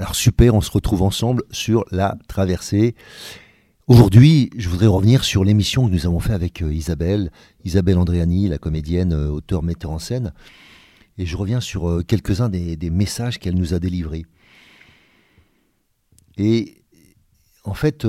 Alors 0.00 0.14
super, 0.14 0.54
on 0.54 0.62
se 0.62 0.70
retrouve 0.70 1.02
ensemble 1.02 1.42
sur 1.50 1.84
la 1.90 2.16
traversée. 2.26 2.94
Aujourd'hui, 3.86 4.48
je 4.56 4.70
voudrais 4.70 4.86
revenir 4.86 5.24
sur 5.24 5.44
l'émission 5.44 5.86
que 5.86 5.92
nous 5.92 6.06
avons 6.06 6.20
fait 6.20 6.32
avec 6.32 6.62
euh, 6.62 6.72
Isabelle, 6.72 7.30
Isabelle 7.66 7.98
Andréani, 7.98 8.48
la 8.48 8.56
comédienne, 8.56 9.12
euh, 9.12 9.28
auteur, 9.28 9.62
metteur 9.62 9.90
en 9.90 9.98
scène. 9.98 10.32
Et 11.18 11.26
je 11.26 11.36
reviens 11.36 11.60
sur 11.60 11.86
euh, 11.86 12.02
quelques-uns 12.02 12.48
des, 12.48 12.78
messages 12.88 13.38
qu'elle 13.38 13.56
nous 13.56 13.74
a 13.74 13.78
délivrés. 13.78 14.24
Et 16.38 16.82
en 17.64 17.74
fait, 17.74 18.06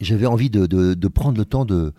j'avais 0.00 0.26
envie 0.26 0.48
de, 0.48 1.08
prendre 1.08 1.36
le 1.36 1.44
temps 1.44 1.66
de, 1.66 1.92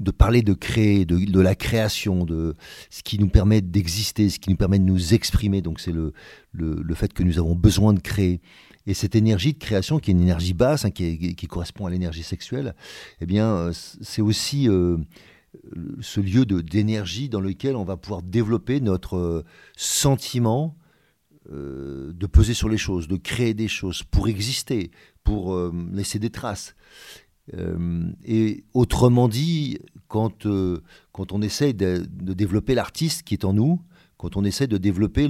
de 0.00 0.10
parler 0.10 0.40
de 0.42 0.54
créer, 0.54 1.04
de, 1.04 1.40
la 1.40 1.54
création, 1.54 2.24
de 2.24 2.56
ce 2.88 3.02
qui 3.02 3.18
nous 3.18 3.28
permet 3.28 3.60
d'exister, 3.60 4.30
ce 4.30 4.38
qui 4.38 4.50
nous 4.50 4.56
permet 4.56 4.78
de 4.78 4.84
nous 4.84 5.14
exprimer. 5.14 5.60
Donc 5.60 5.78
c'est 5.78 5.92
le, 5.92 6.12
le, 6.52 6.94
fait 6.94 7.12
que 7.12 7.22
nous 7.22 7.38
avons 7.38 7.54
besoin 7.54 7.92
de 7.92 8.00
créer. 8.00 8.40
Et 8.86 8.94
cette 8.94 9.14
énergie 9.14 9.52
de 9.52 9.58
création, 9.58 9.98
qui 9.98 10.10
est 10.10 10.14
une 10.14 10.22
énergie 10.22 10.54
basse, 10.54 10.86
hein, 10.86 10.90
qui, 10.90 11.34
correspond 11.46 11.84
à 11.84 11.90
l'énergie 11.90 12.22
sexuelle, 12.22 12.74
eh 13.20 13.26
bien, 13.26 13.46
euh, 13.46 13.72
c'est 13.74 14.22
aussi 14.22 14.70
euh, 14.70 14.96
ce 16.00 16.20
lieu 16.20 16.46
d'énergie 16.46 17.28
dans 17.28 17.40
lequel 17.40 17.76
on 17.76 17.84
va 17.84 17.98
pouvoir 17.98 18.22
développer 18.22 18.80
notre 18.80 19.16
euh, 19.16 19.44
sentiment 19.76 20.76
de 21.52 22.26
peser 22.26 22.54
sur 22.54 22.68
les 22.68 22.76
choses, 22.76 23.08
de 23.08 23.16
créer 23.16 23.54
des 23.54 23.66
choses 23.66 24.04
pour 24.04 24.28
exister, 24.28 24.92
pour 25.24 25.58
laisser 25.92 26.20
des 26.20 26.30
traces. 26.30 26.76
Euh, 27.54 28.10
et 28.24 28.64
autrement 28.74 29.28
dit, 29.28 29.78
quand, 30.08 30.46
euh, 30.46 30.80
on 31.14 31.42
essaie 31.42 31.72
de, 31.72 32.06
développer 32.08 32.74
l'artiste 32.74 33.22
qui 33.22 33.34
est 33.34 33.44
en 33.44 33.52
nous, 33.52 33.80
quand 34.16 34.36
on 34.36 34.44
essaie 34.44 34.66
de 34.66 34.76
développer 34.76 35.28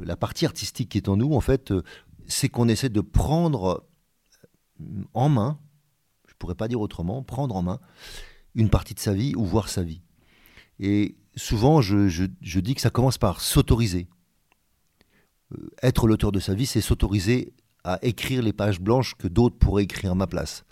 la 0.00 0.16
partie 0.16 0.46
artistique 0.46 0.90
qui 0.90 0.98
est 0.98 1.08
en 1.08 1.16
nous, 1.16 1.32
en 1.32 1.40
fait, 1.40 1.70
euh, 1.70 1.82
c'est 2.26 2.48
qu'on 2.48 2.68
essaie 2.68 2.88
de 2.88 3.00
prendre 3.00 3.86
en 5.14 5.28
main, 5.28 5.58
je 6.28 6.34
pourrais 6.38 6.54
pas 6.54 6.68
dire 6.68 6.80
autrement, 6.80 7.22
prendre 7.22 7.56
en 7.56 7.62
main 7.62 7.80
une 8.54 8.68
partie 8.68 8.94
de 8.94 9.00
sa 9.00 9.14
vie 9.14 9.34
ou 9.36 9.44
voir 9.44 9.68
sa 9.68 9.82
vie. 9.82 10.02
Et 10.78 11.16
souvent, 11.36 11.80
je 11.80 12.60
dis 12.60 12.74
que 12.74 12.80
ça 12.80 12.90
commence 12.90 13.18
par 13.18 13.40
s'autoriser. 13.40 14.08
Être 15.82 16.06
l'auteur 16.06 16.32
de 16.32 16.40
sa 16.40 16.54
vie, 16.54 16.66
c'est 16.66 16.80
s'autoriser 16.80 17.52
à 17.84 17.98
écrire 18.02 18.42
les 18.42 18.52
pages 18.52 18.80
blanches 18.80 19.14
que 19.14 19.28
d'autres 19.28 19.56
pourraient 19.56 19.84
écrire 19.84 20.12
à 20.12 20.14
ma 20.14 20.26
place 20.26 20.64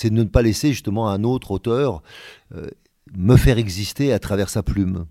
c'est 0.00 0.08
de 0.08 0.14
ne 0.14 0.24
pas 0.24 0.40
laisser 0.40 0.70
justement 0.70 1.10
un 1.10 1.24
autre 1.24 1.50
auteur 1.50 2.02
euh, 2.54 2.68
me 3.12 3.36
faire 3.36 3.58
exister 3.58 4.14
à 4.14 4.18
travers 4.18 4.48
sa 4.48 4.62
plume. 4.62 5.04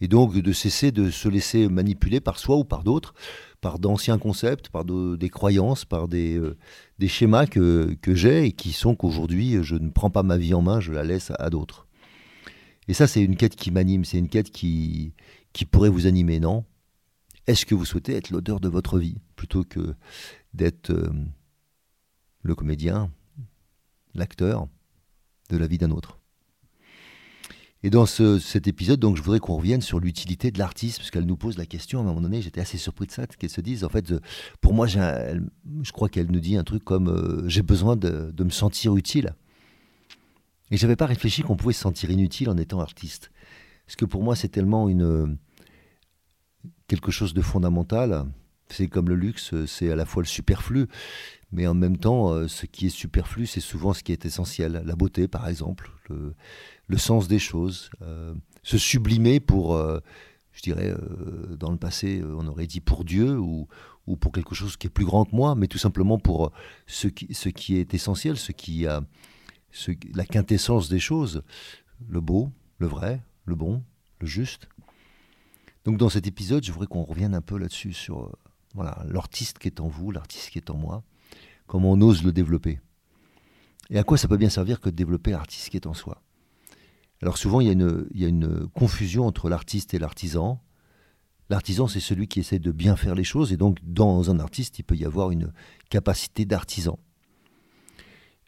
Et 0.00 0.08
donc 0.08 0.34
de 0.34 0.52
cesser 0.52 0.92
de 0.92 1.10
se 1.10 1.28
laisser 1.28 1.68
manipuler 1.68 2.20
par 2.20 2.38
soi 2.38 2.56
ou 2.56 2.64
par 2.64 2.84
d'autres, 2.84 3.12
par 3.60 3.78
d'anciens 3.78 4.18
concepts, 4.18 4.70
par 4.70 4.84
des 4.84 5.28
croyances, 5.28 5.84
par 5.84 6.08
des, 6.08 6.38
euh, 6.38 6.56
schémas 7.06 7.46
que, 7.46 7.94
que 8.00 8.14
j'ai 8.14 8.46
et 8.46 8.52
qui 8.52 8.72
sont 8.72 8.96
qu'aujourd'hui 8.96 9.58
je 9.62 9.74
ne 9.74 9.90
prends 9.90 10.10
pas 10.10 10.22
ma 10.22 10.38
vie 10.38 10.54
en 10.54 10.62
main, 10.62 10.80
je 10.80 10.92
la 10.92 11.04
laisse 11.04 11.30
à, 11.38 11.50
d'autres. 11.50 11.86
Et 12.88 12.94
ça 12.94 13.06
c'est 13.06 13.22
une 13.22 13.36
quête 13.36 13.56
qui 13.56 13.70
m'anime, 13.70 14.06
c'est 14.06 14.18
une 14.18 14.30
quête 14.30 14.50
qui, 14.50 15.12
qui 15.52 15.66
pourrait 15.66 15.90
vous 15.90 16.06
animer, 16.06 16.40
non? 16.40 16.64
Est-ce 17.46 17.66
que 17.66 17.74
vous 17.74 17.84
souhaitez 17.84 18.14
être 18.14 18.30
l'auteur 18.30 18.58
de 18.58 18.68
votre 18.68 18.98
vie 18.98 19.18
plutôt 19.36 19.64
que 19.64 19.94
d'être 20.54 20.90
euh, 20.90 21.12
le 22.42 22.54
comédien, 22.54 23.10
l'acteur 24.14 24.66
de 25.50 25.56
la 25.56 25.66
vie 25.66 25.78
d'un 25.78 25.90
autre. 25.90 26.18
Et 27.84 27.90
dans 27.90 28.06
cet 28.06 28.68
épisode, 28.68 29.00
donc, 29.00 29.16
je 29.16 29.22
voudrais 29.22 29.40
qu'on 29.40 29.56
revienne 29.56 29.80
sur 29.80 29.98
l'utilité 29.98 30.52
de 30.52 30.58
l'artiste, 30.58 30.98
parce 30.98 31.10
qu'elle 31.10 31.26
nous 31.26 31.36
pose 31.36 31.58
la 31.58 31.66
question, 31.66 31.98
à 31.98 32.02
un 32.02 32.04
moment 32.04 32.20
donné, 32.20 32.40
j'étais 32.40 32.60
assez 32.60 32.78
surpris 32.78 33.06
de 33.06 33.12
ça, 33.12 33.26
qu'elle 33.26 33.50
se 33.50 33.60
dise, 33.60 33.82
en 33.82 33.88
fait, 33.88 34.14
pour 34.60 34.72
moi, 34.72 34.86
je 34.86 35.92
crois 35.92 36.08
qu'elle 36.08 36.30
nous 36.30 36.38
dit 36.38 36.56
un 36.56 36.62
truc 36.62 36.84
comme 36.84 37.08
euh, 37.08 37.48
j'ai 37.48 37.62
besoin 37.62 37.96
de, 37.96 38.32
me 38.38 38.50
sentir 38.50 38.94
utile. 38.94 39.34
Et 40.70 40.76
je 40.76 40.86
n'avais 40.86 40.96
pas 40.96 41.06
réfléchi 41.06 41.42
qu'on 41.42 41.56
pouvait 41.56 41.74
se 41.74 41.80
sentir 41.80 42.10
inutile 42.10 42.48
en 42.50 42.56
étant 42.56 42.80
artiste. 42.80 43.32
Parce 43.84 43.96
que 43.96 44.04
pour 44.04 44.22
moi, 44.22 44.36
c'est 44.36 44.48
tellement 44.48 44.88
une, 44.88 45.36
quelque 46.86 47.10
chose 47.10 47.34
de 47.34 47.42
fondamental. 47.42 48.26
C'est 48.68 48.86
comme 48.86 49.08
le 49.08 49.16
luxe, 49.16 49.54
c'est 49.66 49.90
à 49.90 49.96
la 49.96 50.06
fois 50.06 50.22
le 50.22 50.28
superflu, 50.28 50.86
mais 51.52 51.66
en 51.66 51.74
même 51.74 51.98
temps, 51.98 52.32
euh, 52.32 52.48
ce 52.48 52.64
qui 52.64 52.86
est 52.86 52.90
superflu, 52.90 53.46
c'est 53.46 53.60
souvent 53.60 53.92
ce 53.92 54.02
qui 54.02 54.12
est 54.12 54.24
essentiel. 54.24 54.82
La 54.86 54.96
beauté, 54.96 55.28
par 55.28 55.46
exemple, 55.48 55.92
le, 56.08 56.98
sens 56.98 57.28
des 57.28 57.38
choses, 57.38 57.90
euh, 58.00 58.34
se 58.62 58.78
sublimer 58.78 59.38
pour, 59.38 59.74
euh, 59.74 60.00
je 60.52 60.62
dirais, 60.62 60.94
dans 61.58 61.70
le 61.70 61.76
passé, 61.76 62.22
on 62.24 62.46
aurait 62.46 62.66
dit 62.66 62.80
pour 62.80 63.04
Dieu 63.04 63.38
ou, 63.38 63.68
ou, 64.06 64.16
pour 64.16 64.32
quelque 64.32 64.54
chose 64.54 64.76
qui 64.76 64.86
est 64.86 64.90
plus 64.90 65.04
grand 65.04 65.26
que 65.26 65.36
moi, 65.36 65.54
mais 65.54 65.68
tout 65.68 65.78
simplement 65.78 66.18
pour 66.18 66.52
ce 66.86 67.08
qui, 67.08 67.32
ce 67.34 67.50
qui 67.50 67.76
est 67.76 67.92
essentiel, 67.94 68.36
ce 68.36 68.52
qui 68.52 68.86
a 68.86 69.02
ce, 69.70 69.92
la 70.14 70.24
quintessence 70.24 70.88
des 70.88 71.00
choses, 71.00 71.42
le 72.08 72.20
beau, 72.20 72.50
le 72.78 72.86
vrai, 72.86 73.22
le 73.44 73.54
bon, 73.54 73.82
le 74.20 74.26
juste. 74.26 74.68
Donc 75.84 75.96
dans 75.96 76.08
cet 76.08 76.26
épisode, 76.26 76.64
je 76.64 76.72
voudrais 76.72 76.86
qu'on 76.86 77.04
revienne 77.04 77.34
un 77.34 77.40
peu 77.40 77.58
là-dessus 77.58 77.92
sur 77.92 78.36
voilà 78.74 79.02
l'artiste 79.06 79.58
qui 79.58 79.68
est 79.68 79.80
en 79.80 79.88
vous, 79.88 80.10
l'artiste 80.10 80.50
qui 80.50 80.58
est 80.58 80.70
en 80.70 80.76
moi 80.76 81.02
comment 81.72 81.92
on 81.92 82.02
ose 82.02 82.22
le 82.22 82.32
développer. 82.32 82.80
Et 83.88 83.98
à 83.98 84.04
quoi 84.04 84.18
ça 84.18 84.28
peut 84.28 84.36
bien 84.36 84.50
servir 84.50 84.78
que 84.78 84.90
de 84.90 84.94
développer 84.94 85.30
l'artiste 85.30 85.70
qui 85.70 85.78
est 85.78 85.86
en 85.86 85.94
soi. 85.94 86.20
Alors 87.22 87.38
souvent, 87.38 87.62
il 87.62 87.68
y 87.68 88.24
a 88.24 88.28
une, 88.28 88.68
confusion 88.74 89.26
entre 89.26 89.48
l'artiste 89.48 89.94
et 89.94 89.98
l'artisan. 89.98 90.60
L'artisan, 91.48 91.88
c'est 91.88 91.98
celui 91.98 92.28
qui 92.28 92.40
essaie 92.40 92.58
de 92.58 92.72
bien 92.72 92.94
faire 92.94 93.14
les 93.14 93.24
choses, 93.24 93.54
et 93.54 93.56
donc 93.56 93.78
dans 93.82 94.30
un 94.30 94.38
artiste, 94.38 94.80
il 94.80 94.82
peut 94.82 94.96
y 94.96 95.06
avoir 95.06 95.30
une 95.30 95.50
capacité 95.88 96.44
d'artisan. 96.44 96.98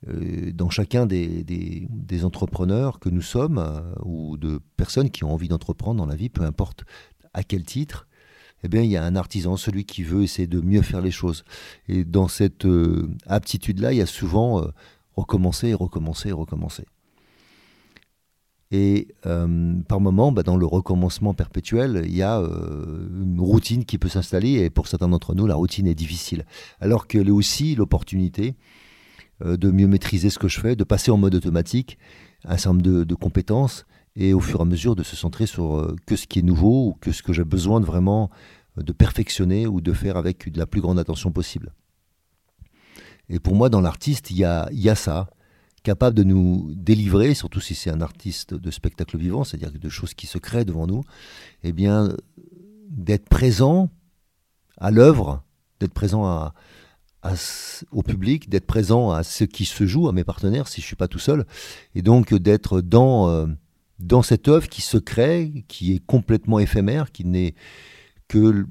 Euh, 0.09 0.53
dans 0.53 0.69
chacun 0.69 1.07
des, 1.07 1.45
des, 1.45 2.25
entrepreneurs 2.27 2.99
que 2.99 3.09
nous 3.09 3.23
sommes, 3.23 3.57
euh, 3.57 3.95
ou 4.05 4.37
de 4.37 4.61
personnes 4.77 5.09
qui 5.09 5.25
ont 5.25 5.33
envie 5.33 5.49
d'entreprendre 5.49 5.97
dans 5.97 6.07
la 6.07 6.15
vie, 6.15 6.29
peu 6.29 6.43
importe 6.43 6.85
à 7.33 7.43
quel 7.43 7.65
titre, 7.65 8.07
eh 8.65 8.69
bien, 8.69 8.81
il 8.81 8.91
y 8.91 8.97
a 8.97 9.05
un 9.05 9.15
artisan, 9.15 9.59
celui 9.59 9.85
qui 9.85 10.03
veut 10.03 10.23
essayer 10.23 10.49
de 10.49 10.61
mieux 10.61 10.81
faire 10.81 11.03
les 11.03 11.11
choses. 11.11 11.45
Et 11.87 12.03
dans 12.03 12.29
cette 12.29 12.65
euh, 12.65 13.11
aptitude-là, 13.27 13.93
il 13.93 13.99
y 13.99 14.03
a 14.03 14.07
souvent 14.07 14.63
euh, 14.63 14.69
recommencer 15.17 15.75
recommencer 15.75 16.33
recommencer. 16.33 16.87
Et 18.71 19.09
euh, 19.27 19.75
par 19.87 20.01
moment, 20.01 20.33
bah, 20.33 20.43
dans 20.43 20.57
le 20.57 20.65
recommencement 20.65 21.35
perpétuel, 21.35 22.05
il 22.07 22.17
y 22.17 22.23
a 22.23 22.39
une 22.39 23.39
routine 23.39 23.85
qui 23.85 23.99
peut 23.99 24.09
s'installer. 24.09 24.53
Et 24.53 24.71
pour 24.71 24.89
certains 24.89 25.09
d'entre 25.09 25.35
nous, 25.35 25.47
la 25.47 25.57
routine 25.57 25.87
est 25.87 25.95
difficile. 25.95 26.47
Alors 26.81 27.07
qu'elle 27.07 27.29
est 27.29 27.33
aussi 27.33 27.75
l'opportunité 27.75 28.57
de 29.45 29.71
mieux 29.71 29.87
maîtriser 29.87 30.31
ce 30.31 30.39
que 30.39 30.49
je 30.49 30.59
fais, 30.59 30.75
de 30.75 30.85
passer 30.85 31.11
en 31.11 31.19
mode 31.19 31.35
automatique 31.35 31.99
un 32.45 32.57
certain 32.57 32.71
nombre 32.71 33.05
de 33.05 33.15
compétences 33.15 33.85
et 34.17 34.33
au 34.33 34.41
fur 34.41 34.61
et 34.61 34.63
à 34.63 34.65
mesure 34.65 34.97
de 34.97 35.03
se 35.03 35.17
centrer 35.17 35.47
sur 35.47 35.77
euh, 35.77 35.97
que 36.07 36.17
ce 36.17 36.27
qui 36.27 36.39
est 36.39 36.43
nouveau 36.43 36.89
ou 36.89 36.93
que 37.01 37.13
ce 37.13 37.23
que 37.23 37.33
j'ai 37.33 37.45
besoin 37.45 37.81
de 37.81 37.87
vraiment 37.87 38.31
euh, 38.79 38.83
de 38.83 38.93
perfectionner 38.93 39.67
ou 39.67 39.81
de 39.81 39.93
faire 39.93 40.17
avec 40.17 40.51
de 40.51 40.59
la 40.59 40.67
plus 40.67 40.81
grande 40.81 40.99
attention 40.99 41.33
possible. 41.33 41.73
Et 43.29 43.39
pour 43.39 43.55
moi, 43.55 43.69
dans 43.71 43.81
l'artiste, 43.81 44.31
il 44.31 44.37
y 44.37 44.45
a, 44.45 44.69
y 44.73 44.89
a 44.89 44.95
ça, 44.95 45.31
capable 45.83 46.17
de 46.17 46.25
nous 46.25 46.73
délivrer, 46.75 47.35
surtout 47.35 47.61
si 47.61 47.75
c'est 47.75 47.91
un 47.91 48.01
artiste 48.01 48.55
de 48.55 48.71
spectacle 48.71 49.17
vivant, 49.17 49.45
c'est-à-dire 49.45 49.73
de 49.73 49.89
choses 49.89 50.15
qui 50.15 50.27
se 50.27 50.39
créent 50.39 50.65
devant 50.65 50.87
nous, 50.87 51.05
eh 51.63 51.73
bien, 51.73 52.15
d'être 52.89 53.29
présent 53.29 53.91
à 54.79 54.91
l'œuvre, 54.91 55.43
d'être 55.81 55.95
présent 55.95 56.27
à, 56.27 56.55
au 57.93 58.03
public, 58.03 58.51
d'être 58.51 58.67
présent 58.67 59.11
à 59.11 59.23
ce 59.23 59.45
qui 59.45 59.65
se 59.65 59.87
joue, 59.87 60.09
à 60.09 60.13
mes 60.13 60.25
partenaires, 60.25 60.69
si 60.69 60.81
je 60.81 60.87
suis 60.87 60.97
pas 60.97 61.09
tout 61.09 61.19
seul, 61.19 61.47
et 61.95 62.03
donc 62.03 62.35
d'être 62.35 62.81
dans, 62.81 63.29
euh, 63.29 63.47
dans 64.05 64.23
cette 64.23 64.49
œuvre 64.49 64.69
qui 64.69 64.83
se 64.83 64.99
crée, 64.99 65.65
qui 65.69 65.95
est 65.95 66.05
complètement 66.05 66.59
éphémère, 66.59 67.13
qui 67.13 67.25
n'est 67.25 67.55
que 68.29 68.67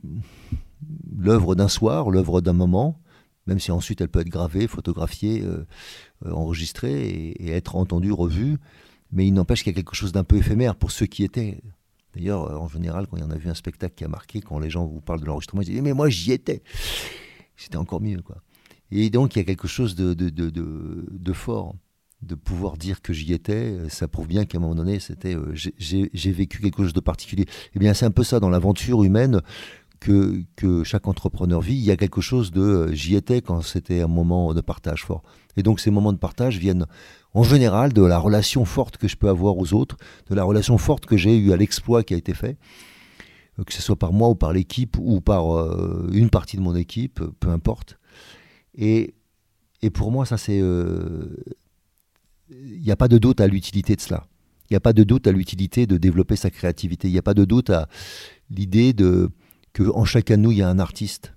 l'œuvre 1.15 1.55
d'un 1.55 1.67
soir, 1.67 2.09
l'œuvre 2.09 2.41
d'un 2.41 2.53
moment, 2.53 2.99
même 3.47 3.59
si 3.59 3.71
ensuite 3.71 4.01
elle 4.01 4.09
peut 4.09 4.21
être 4.21 4.29
gravée, 4.29 4.67
photographiée, 4.67 5.41
euh, 5.41 5.65
euh, 6.25 6.31
enregistrée 6.31 7.07
et, 7.07 7.51
être 7.51 7.75
entendue, 7.75 8.11
revue, 8.11 8.57
mais 9.11 9.27
il 9.27 9.33
n'empêche 9.33 9.63
qu'il 9.63 9.73
y 9.73 9.75
a 9.75 9.77
quelque 9.81 9.95
chose 9.95 10.11
d'un 10.11 10.23
peu 10.23 10.37
éphémère 10.37 10.75
pour 10.75 10.91
ceux 10.91 11.05
qui 11.05 11.23
étaient. 11.23 11.61
D'ailleurs, 12.15 12.61
en 12.61 12.67
général, 12.67 13.07
quand 13.07 13.17
il 13.17 13.21
y 13.21 13.25
en 13.25 13.31
a 13.31 13.37
vu 13.37 13.49
un 13.49 13.55
spectacle 13.55 13.95
qui 13.95 14.03
a 14.03 14.07
marqué, 14.07 14.39
quand 14.39 14.59
les 14.59 14.69
gens 14.69 14.85
vous 14.85 15.01
parlent 15.01 15.19
de 15.19 15.25
l'enregistrement, 15.25 15.61
ils 15.61 15.65
disent 15.65 15.81
Mais 15.81 15.93
moi, 15.93 16.09
j'y 16.09 16.31
étais 16.31 16.61
c'était 17.55 17.77
encore 17.77 18.01
mieux. 18.01 18.21
Quoi. 18.21 18.37
Et 18.91 19.09
donc, 19.09 19.35
il 19.35 19.39
y 19.39 19.41
a 19.41 19.45
quelque 19.45 19.67
chose 19.67 19.95
de, 19.95 21.33
fort. 21.33 21.75
De 22.23 22.35
pouvoir 22.35 22.77
dire 22.77 23.01
que 23.01 23.11
j'y 23.11 23.33
étais, 23.33 23.77
ça 23.89 24.07
prouve 24.07 24.27
bien 24.27 24.45
qu'à 24.45 24.57
un 24.57 24.61
moment 24.61 24.75
donné, 24.75 24.99
c'était, 24.99 25.35
euh, 25.35 25.53
j'ai 25.53 26.31
vécu 26.31 26.61
quelque 26.61 26.81
chose 26.81 26.93
de 26.93 27.01
particulier. 27.01 27.45
Eh 27.75 27.79
bien, 27.79 27.93
c'est 27.93 28.05
un 28.05 28.11
peu 28.11 28.23
ça 28.23 28.39
dans 28.39 28.49
l'aventure 28.49 29.03
humaine 29.03 29.41
que, 30.03 30.43
que, 30.55 30.83
chaque 30.83 31.07
entrepreneur 31.07 31.61
vit. 31.61 31.75
Il 31.75 31.83
y 31.83 31.91
a 31.91 31.97
quelque 31.97 32.21
chose 32.21 32.51
de 32.51 32.61
euh, 32.61 32.93
j'y 32.93 33.15
étais 33.15 33.41
quand 33.41 33.61
c'était 33.61 34.01
un 34.01 34.07
moment 34.07 34.53
de 34.53 34.61
partage 34.61 35.03
fort. 35.03 35.23
Et 35.55 35.63
donc, 35.63 35.79
ces 35.79 35.91
moments 35.91 36.13
de 36.13 36.17
partage 36.17 36.57
viennent 36.57 36.85
en 37.33 37.43
général 37.43 37.93
de 37.93 38.03
la 38.03 38.17
relation 38.19 38.65
forte 38.65 38.97
que 38.97 39.07
je 39.07 39.15
peux 39.15 39.29
avoir 39.29 39.57
aux 39.57 39.73
autres, 39.73 39.97
de 40.29 40.35
la 40.35 40.43
relation 40.43 40.77
forte 40.77 41.05
que 41.05 41.17
j'ai 41.17 41.37
eue 41.37 41.53
à 41.53 41.57
l'exploit 41.57 42.03
qui 42.03 42.13
a 42.13 42.17
été 42.17 42.33
fait 42.33 42.57
euh, 43.59 43.63
que 43.63 43.73
ce 43.73 43.81
soit 43.81 43.95
par 43.95 44.13
moi 44.13 44.29
ou 44.29 44.35
par 44.35 44.51
l'équipe 44.51 44.97
ou 44.99 45.21
par 45.21 45.57
euh, 45.57 46.09
une 46.11 46.29
partie 46.29 46.57
de 46.57 46.61
mon 46.61 46.75
équipe, 46.75 47.21
peu 47.39 47.49
importe. 47.49 47.97
Et, 48.75 49.13
et 49.81 49.89
pour 49.89 50.11
moi, 50.11 50.25
ça 50.25 50.37
c'est... 50.37 50.61
Euh, 52.51 52.55
il 52.75 52.81
n'y 52.81 52.91
a 52.91 52.95
pas 52.95 53.07
de 53.07 53.17
doute 53.17 53.41
à 53.41 53.47
l'utilité 53.47 53.95
de 53.95 54.01
cela. 54.01 54.27
Il 54.69 54.73
n'y 54.73 54.77
a 54.77 54.79
pas 54.79 54.93
de 54.93 55.03
doute 55.03 55.27
à 55.27 55.31
l'utilité 55.31 55.85
de 55.85 55.97
développer 55.97 56.35
sa 56.35 56.49
créativité. 56.49 57.07
Il 57.07 57.11
n'y 57.11 57.19
a 57.19 57.23
pas 57.23 57.33
de 57.33 57.45
doute 57.45 57.69
à 57.69 57.87
l'idée 58.49 58.93
de 58.93 59.29
que 59.73 59.83
en 59.83 60.05
chacun 60.05 60.37
de 60.37 60.43
nous, 60.43 60.51
il 60.51 60.59
y 60.59 60.61
a 60.61 60.69
un 60.69 60.79
artiste. 60.79 61.33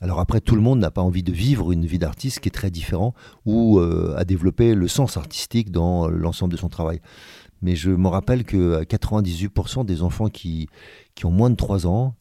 Alors 0.00 0.20
après, 0.20 0.40
tout 0.40 0.56
le 0.56 0.62
monde 0.62 0.78
n'a 0.78 0.90
pas 0.90 1.02
envie 1.02 1.22
de 1.22 1.32
vivre 1.32 1.72
une 1.72 1.86
vie 1.86 1.98
d'artiste 1.98 2.40
qui 2.40 2.48
est 2.48 2.52
très 2.52 2.70
différent 2.70 3.14
ou 3.46 3.78
à 3.78 4.24
développer 4.24 4.74
le 4.74 4.88
sens 4.88 5.16
artistique 5.16 5.70
dans 5.70 6.08
l'ensemble 6.08 6.52
de 6.52 6.58
son 6.58 6.68
travail. 6.68 7.00
Mais 7.62 7.76
je 7.76 7.90
me 7.90 8.08
rappelle 8.08 8.44
que 8.44 8.82
98% 8.82 9.86
des 9.86 10.02
enfants 10.02 10.28
qui, 10.28 10.68
qui 11.14 11.24
ont 11.24 11.30
moins 11.30 11.50
de 11.50 11.54
3 11.54 11.86
ans 11.86 12.16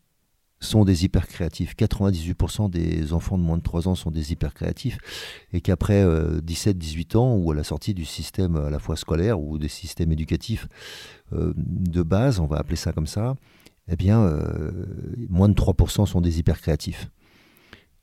sont 0.61 0.85
des 0.85 1.03
hyper 1.03 1.27
créatifs. 1.27 1.75
98% 1.75 2.69
des 2.69 3.13
enfants 3.13 3.37
de 3.37 3.43
moins 3.43 3.57
de 3.57 3.63
3 3.63 3.87
ans 3.87 3.95
sont 3.95 4.11
des 4.11 4.31
hyper 4.31 4.53
créatifs. 4.53 4.97
Et 5.53 5.61
qu'après 5.61 6.05
17-18 6.05 7.15
euh, 7.15 7.19
ans, 7.19 7.35
ou 7.35 7.51
à 7.51 7.55
la 7.55 7.63
sortie 7.63 7.93
du 7.93 8.05
système 8.05 8.55
à 8.55 8.69
la 8.69 8.79
fois 8.79 8.95
scolaire 8.95 9.41
ou 9.41 9.57
des 9.57 9.67
systèmes 9.67 10.11
éducatifs 10.11 10.67
euh, 11.33 11.53
de 11.57 12.03
base, 12.03 12.39
on 12.39 12.45
va 12.45 12.57
appeler 12.57 12.75
ça 12.75 12.93
comme 12.93 13.07
ça, 13.07 13.35
eh 13.89 13.95
bien, 13.95 14.21
euh, 14.21 14.71
moins 15.29 15.49
de 15.49 15.55
3% 15.55 16.05
sont 16.05 16.21
des 16.21 16.39
hyper 16.39 16.61
créatifs. 16.61 17.09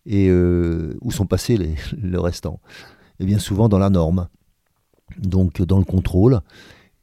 Et 0.04 0.32
où 0.32 1.10
sont 1.10 1.26
passés 1.26 1.58
les, 1.58 1.74
le 2.02 2.18
restant? 2.18 2.60
Eh 3.20 3.26
bien, 3.26 3.38
souvent 3.38 3.68
dans 3.68 3.78
la 3.78 3.90
norme. 3.90 4.28
Donc, 5.18 5.62
dans 5.62 5.78
le 5.78 5.84
contrôle. 5.84 6.40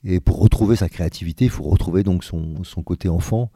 Et 0.04 0.20
pour 0.20 0.40
retrouver 0.40 0.76
sa 0.76 0.90
créativité, 0.90 1.46
il 1.46 1.52
faut 1.52 1.64
retrouver 1.64 2.04
donc 2.04 2.24
son 2.24 2.84
côté 2.84 3.10
enfant 3.10 3.52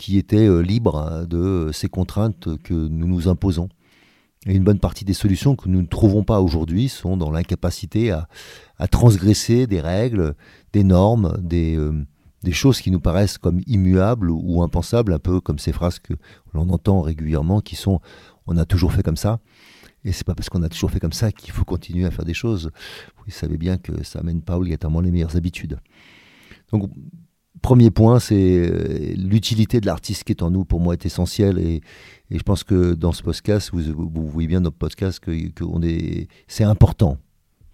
qui 0.00 0.16
était 0.16 0.48
euh, 0.48 0.60
libre 0.60 0.96
hein, 0.96 1.26
de 1.26 1.68
ces 1.74 1.90
contraintes 1.90 2.48
que 2.64 2.72
nous 2.72 3.06
nous 3.06 3.28
imposons. 3.28 3.68
Et 4.46 4.54
une 4.54 4.64
bonne 4.64 4.78
partie 4.78 5.04
des 5.04 5.12
solutions 5.12 5.56
que 5.56 5.68
nous 5.68 5.82
ne 5.82 5.86
trouvons 5.86 6.24
pas 6.24 6.40
aujourd'hui 6.40 6.88
sont 6.88 7.18
dans 7.18 7.30
l'incapacité 7.30 8.10
à, 8.10 8.26
transgresser 8.90 9.66
des 9.66 9.82
règles, 9.82 10.34
des 10.72 10.84
normes, 10.84 11.36
des, 11.42 11.76
euh, 11.76 12.06
des 12.42 12.52
choses 12.52 12.80
qui 12.80 12.90
nous 12.90 12.98
paraissent 12.98 13.36
comme 13.36 13.60
immuables 13.66 14.30
ou 14.30 14.62
impensables, 14.62 15.12
un 15.12 15.18
peu 15.18 15.38
comme 15.38 15.58
ces 15.58 15.72
phrases 15.72 15.98
que 15.98 16.14
l'on 16.54 16.70
entend 16.70 17.02
régulièrement 17.02 17.60
qui 17.60 17.76
sont 17.76 18.00
on 18.46 18.56
a 18.56 18.64
toujours 18.64 18.94
fait 18.94 19.02
comme 19.02 19.18
ça. 19.18 19.38
Et 20.06 20.12
c'est 20.12 20.24
pas 20.24 20.34
parce 20.34 20.48
qu'on 20.48 20.62
a 20.62 20.70
toujours 20.70 20.90
fait 20.90 21.00
comme 21.00 21.12
ça 21.12 21.30
qu'il 21.30 21.52
faut 21.52 21.66
continuer 21.66 22.06
à 22.06 22.10
faire 22.10 22.24
des 22.24 22.32
choses. 22.32 22.70
Vous 23.18 23.30
savez 23.30 23.58
bien 23.58 23.76
que 23.76 24.02
ça 24.02 24.22
mène 24.22 24.40
pas 24.40 24.56
obligatoirement 24.56 25.02
les 25.02 25.10
meilleures 25.10 25.36
habitudes. 25.36 25.78
Donc, 26.72 26.90
premier 27.62 27.90
point, 27.90 28.20
c'est 28.20 28.34
euh, 28.36 29.14
l'utilité 29.16 29.80
de 29.80 29.86
l'artiste 29.86 30.24
qui 30.24 30.32
est 30.32 30.42
en 30.42 30.50
nous, 30.50 30.64
pour 30.64 30.80
moi, 30.80 30.94
est 30.94 31.06
essentielle. 31.06 31.58
Et, 31.58 31.80
je 32.30 32.42
pense 32.42 32.62
que 32.62 32.94
dans 32.94 33.12
ce 33.12 33.22
podcast, 33.22 33.70
vous, 33.72 34.28
voyez 34.28 34.46
bien 34.46 34.60
notre 34.60 34.76
podcast 34.76 35.18
que, 35.18 35.32
c'est 36.46 36.64
important 36.64 37.18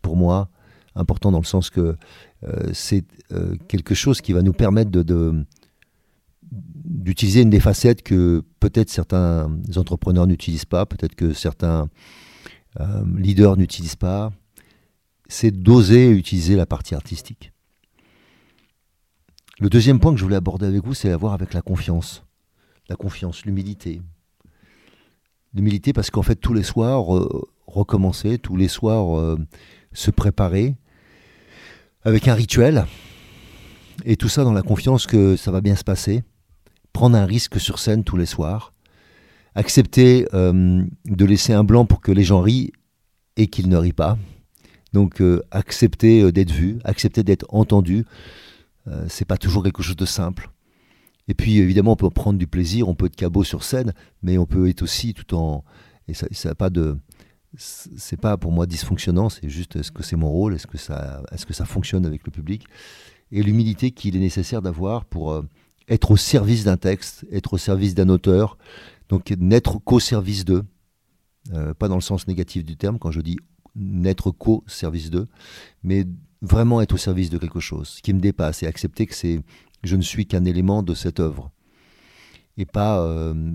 pour 0.01 0.17
moi, 0.17 0.49
important 0.95 1.31
dans 1.31 1.41
le 1.41 1.45
sens 1.45 1.69
que 1.69 1.97
euh, 2.45 2.71
c'est 2.73 3.05
euh, 3.33 3.55
quelque 3.69 3.95
chose 3.95 4.23
qui 4.23 4.33
va 4.33 4.41
nous 4.41 4.55
permettre 4.55 4.91
d'utiliser 6.51 7.43
une 7.43 7.51
des 7.51 7.61
facettes 7.61 8.03
que 8.03 8.43
peut-être 8.61 8.89
certains 8.89 9.51
entrepreneurs 9.77 10.27
n'utilisent 10.27 10.65
pas, 10.65 10.87
peut-être 10.87 11.15
que 11.15 11.35
certains 11.35 11.89
leaders 13.17 13.57
n'utilisent 13.57 13.97
pas, 13.97 14.33
c'est 15.29 15.51
d'oser 15.51 16.11
utiliser 16.11 16.57
la 16.57 16.67
partie 16.67 16.95
artistique. 16.95 17.53
Le 19.59 19.71
deuxième 19.71 20.01
point 20.01 20.13
que 20.13 20.19
je 20.19 20.25
voulais 20.25 20.37
aborder 20.37 20.67
avec 20.67 20.85
vous, 20.85 20.93
c'est 20.93 21.11
à 21.11 21.17
voir 21.17 21.33
avec 21.33 21.55
la 21.55 21.63
confiance. 21.63 22.25
La 22.91 22.97
confiance, 22.97 23.47
l'humilité. 23.47 24.03
L'humilité 25.55 25.95
parce 25.95 26.11
qu'en 26.11 26.23
fait, 26.23 26.37
tous 26.37 26.53
les 26.53 26.63
soirs, 26.63 27.17
euh, 27.17 27.49
recommencer, 27.67 28.37
tous 28.37 28.57
les 28.57 28.69
soirs, 28.69 29.19
euh, 29.19 29.39
se 29.95 30.11
préparer 30.11 30.75
avec 32.05 32.29
un 32.29 32.35
rituel, 32.35 32.85
et 34.05 34.17
tout 34.17 34.29
ça 34.29 34.45
dans 34.45 34.53
la 34.53 34.61
confiance 34.61 35.07
que 35.07 35.37
ça 35.37 35.51
va 35.51 35.63
bien 35.63 35.75
se 35.75 35.85
passer 35.85 36.23
prendre 36.93 37.17
un 37.17 37.27
risque 37.27 37.61
sur 37.61 37.79
scène 37.79 38.05
tous 38.05 38.17
les 38.17 38.25
soirs, 38.25 38.73
accepter 39.55 40.27
euh, 40.33 40.83
de 41.05 41.25
laisser 41.27 41.53
un 41.53 41.63
blanc 41.63 41.85
pour 41.85 42.01
que 42.01 42.11
les 42.11 42.25
gens 42.25 42.41
rient 42.41 42.73
et 43.37 43.49
qu'ils 43.49 43.69
ne 43.69 43.77
rient 43.77 43.93
pas. 43.93 44.17
Donc 44.95 45.23
accepter 45.51 46.33
d'être 46.33 46.53
vu, 46.53 46.79
accepter 46.85 47.23
d'être 47.23 47.45
entendu, 47.51 48.07
c'est 49.09 49.25
pas 49.25 49.37
toujours 49.37 49.63
quelque 49.63 49.83
chose 49.83 49.97
de 49.97 50.07
simple. 50.07 50.51
Et 51.29 51.35
puis 51.35 51.59
évidemment 51.59 51.93
on 51.93 51.97
peut 51.97 52.11
prendre 52.11 52.39
du 52.39 52.47
plaisir, 52.47 52.89
on 52.89 52.95
peut 52.95 53.07
être 53.07 53.17
cabot 53.17 53.45
sur 53.45 53.65
scène, 53.65 53.93
mais 54.23 54.39
on 54.39 54.47
peut 54.47 54.69
être 54.69 54.83
aussi 54.83 55.13
tout 55.13 55.35
en 55.35 55.65
et 56.09 56.15
ça, 56.15 56.27
ça 56.31 56.55
pas 56.55 56.71
de 56.71 56.97
c'est 57.57 58.21
pas 58.21 58.37
pour 58.37 58.53
moi 58.53 58.67
dysfonctionnant, 58.67 59.29
c'est 59.29 59.49
juste 59.49 59.77
est-ce 59.77 59.91
que 59.91 60.03
c'est 60.03 60.17
mon 60.17 60.31
rôle, 60.31 60.55
est-ce 60.55 60.67
que 60.67 60.79
ça 60.79 61.23
est-ce 61.33 61.47
que 61.47 61.55
ça 61.55 61.65
fonctionne 61.65 62.07
avec 62.07 62.25
le 62.25 62.31
public 62.31 62.67
et 63.33 63.43
l'humilité 63.43 63.91
qu'il 63.91 64.15
est 64.17 64.21
nécessaire 64.21 64.63
d'avoir 64.63 65.05
pour 65.05 65.43
être 65.89 66.11
au 66.11 66.17
service 66.17 66.65
d'un 66.65 66.77
texte, 66.77 67.27
être 67.31 67.55
au 67.55 67.59
service 67.59 67.95
d'un 67.95 68.09
auteur, 68.09 68.59
donc 69.09 69.31
n'être 69.39 69.79
qu'au 69.79 70.01
service 70.01 70.45
d'eux, 70.45 70.65
euh, 71.53 71.75
pas 71.75 71.89
dans 71.89 71.95
le 71.95 72.01
sens 72.01 72.27
négatif 72.27 72.65
du 72.65 72.77
terme 72.77 72.99
quand 72.99 73.11
je 73.11 73.21
dis 73.21 73.37
n'être 73.75 74.31
qu'au 74.31 74.65
service 74.67 75.11
d'eux, 75.11 75.29
mais 75.83 76.05
vraiment 76.43 76.81
être 76.81 76.95
au 76.95 76.99
service 76.99 77.31
de 77.31 77.39
quelque 77.39 77.61
chose 77.61 78.01
qui 78.03 78.13
me 78.13 78.21
dépasse 78.21 78.63
et 78.63 78.67
accepter 78.67 79.07
que 79.07 79.15
c'est 79.15 79.41
je 79.83 79.97
ne 79.97 80.03
suis 80.03 80.27
qu'un 80.27 80.45
élément 80.45 80.83
de 80.83 80.95
cette 80.95 81.21
œuvre 81.21 81.51
et 82.57 82.67
pas 82.67 83.01
euh, 83.01 83.53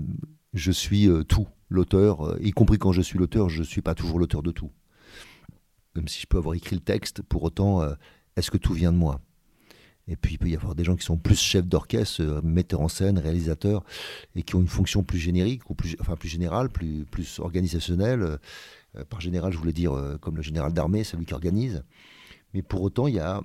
je 0.54 0.72
suis 0.72 1.08
euh, 1.08 1.24
tout 1.24 1.46
l'auteur, 1.68 2.36
y 2.40 2.50
compris 2.50 2.78
quand 2.78 2.92
je 2.92 3.02
suis 3.02 3.18
l'auteur, 3.18 3.48
je 3.48 3.60
ne 3.60 3.64
suis 3.64 3.80
pas 3.80 3.94
toujours 3.94 4.18
l'auteur 4.18 4.42
de 4.42 4.50
tout. 4.50 4.70
Même 5.96 6.06
si 6.06 6.20
je 6.20 6.26
peux 6.26 6.36
avoir 6.36 6.54
écrit 6.54 6.76
le 6.76 6.82
texte, 6.82 7.22
pour 7.22 7.42
autant, 7.42 7.82
est-ce 8.36 8.50
que 8.50 8.58
tout 8.58 8.74
vient 8.74 8.92
de 8.92 8.98
moi? 8.98 9.22
Et 10.08 10.16
puis 10.16 10.34
il 10.34 10.38
peut 10.38 10.48
y 10.48 10.56
avoir 10.56 10.74
des 10.74 10.84
gens 10.84 10.96
qui 10.96 11.04
sont 11.04 11.16
plus 11.16 11.38
chefs 11.38 11.66
d'orchestre, 11.66 12.22
euh, 12.22 12.40
metteurs 12.42 12.80
en 12.80 12.88
scène, 12.88 13.18
réalisateurs, 13.18 13.84
et 14.34 14.42
qui 14.42 14.56
ont 14.56 14.60
une 14.60 14.68
fonction 14.68 15.04
plus 15.04 15.18
générique, 15.18 15.68
ou 15.70 15.74
plus, 15.74 15.96
enfin 16.00 16.16
plus 16.16 16.28
générale, 16.28 16.70
plus, 16.70 17.04
plus 17.04 17.38
organisationnelle. 17.38 18.22
Euh, 18.22 18.36
euh, 18.96 19.04
par 19.04 19.20
général, 19.20 19.52
je 19.52 19.58
voulais 19.58 19.72
dire 19.72 20.18
comme 20.20 20.36
le 20.36 20.42
général 20.42 20.72
d'armée, 20.72 21.04
celui 21.04 21.24
qui 21.24 21.34
organise. 21.34 21.84
Mais 22.54 22.62
pour 22.62 22.82
autant, 22.82 23.06
il 23.06 23.14
y 23.14 23.20
a 23.20 23.40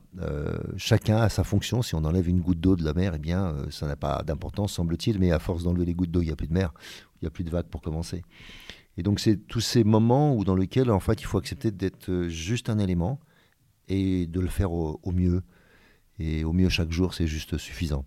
chacun 0.75 1.17
a 1.17 1.29
sa 1.29 1.43
fonction. 1.43 1.81
Si 1.81 1.95
on 1.95 2.03
enlève 2.03 2.27
une 2.27 2.41
goutte 2.41 2.59
d'eau 2.59 2.75
de 2.75 2.83
la 2.83 2.93
mer, 2.93 3.13
eh 3.15 3.19
bien, 3.19 3.55
ça 3.69 3.87
n'a 3.87 3.95
pas 3.95 4.21
d'importance, 4.23 4.73
semble-t-il. 4.73 5.17
Mais 5.19 5.31
à 5.31 5.39
force 5.39 5.63
d'enlever 5.63 5.85
les 5.85 5.93
gouttes 5.93 6.11
d'eau, 6.11 6.21
il 6.21 6.25
n'y 6.25 6.31
a 6.31 6.35
plus 6.35 6.47
de 6.47 6.53
mer, 6.53 6.73
il 7.15 7.25
n'y 7.25 7.27
a 7.27 7.31
plus 7.31 7.45
de 7.45 7.49
vagues 7.49 7.67
pour 7.67 7.81
commencer. 7.81 8.23
Et 8.97 9.03
donc, 9.03 9.19
c'est 9.19 9.37
tous 9.47 9.61
ces 9.61 9.85
moments 9.85 10.35
où, 10.35 10.43
dans 10.43 10.55
lesquels, 10.55 10.91
en 10.91 10.99
fait, 10.99 11.21
il 11.21 11.25
faut 11.25 11.37
accepter 11.37 11.71
d'être 11.71 12.27
juste 12.27 12.69
un 12.69 12.79
élément 12.79 13.19
et 13.87 14.27
de 14.27 14.41
le 14.41 14.47
faire 14.47 14.71
au 14.73 15.11
mieux. 15.13 15.41
Et 16.19 16.43
au 16.43 16.53
mieux, 16.53 16.69
chaque 16.69 16.91
jour, 16.91 17.13
c'est 17.13 17.27
juste 17.27 17.57
suffisant. 17.57 18.05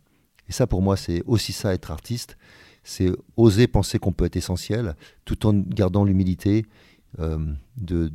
Et 0.50 0.52
ça, 0.52 0.66
pour 0.66 0.82
moi, 0.82 0.96
c'est 0.96 1.22
aussi 1.26 1.52
ça, 1.52 1.72
être 1.74 1.92
artiste. 1.92 2.36
C'est 2.82 3.12
oser 3.36 3.68
penser 3.68 4.00
qu'on 4.00 4.12
peut 4.12 4.24
être 4.24 4.36
essentiel, 4.36 4.96
tout 5.24 5.46
en 5.46 5.52
gardant 5.54 6.04
l'humilité 6.04 6.66
euh, 7.20 7.54
de, 7.76 8.10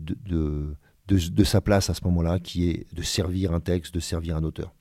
sa 1.44 1.62
place 1.62 1.90
à 1.90 1.94
ce 1.94 2.04
moment-là, 2.06 2.40
qui 2.40 2.70
est 2.70 2.94
de 2.94 3.02
servir 3.02 3.54
un 3.54 3.60
texte, 3.60 3.94
de 3.94 4.00
servir 4.00 4.38
un 4.38 4.44
auteur. 4.44 4.74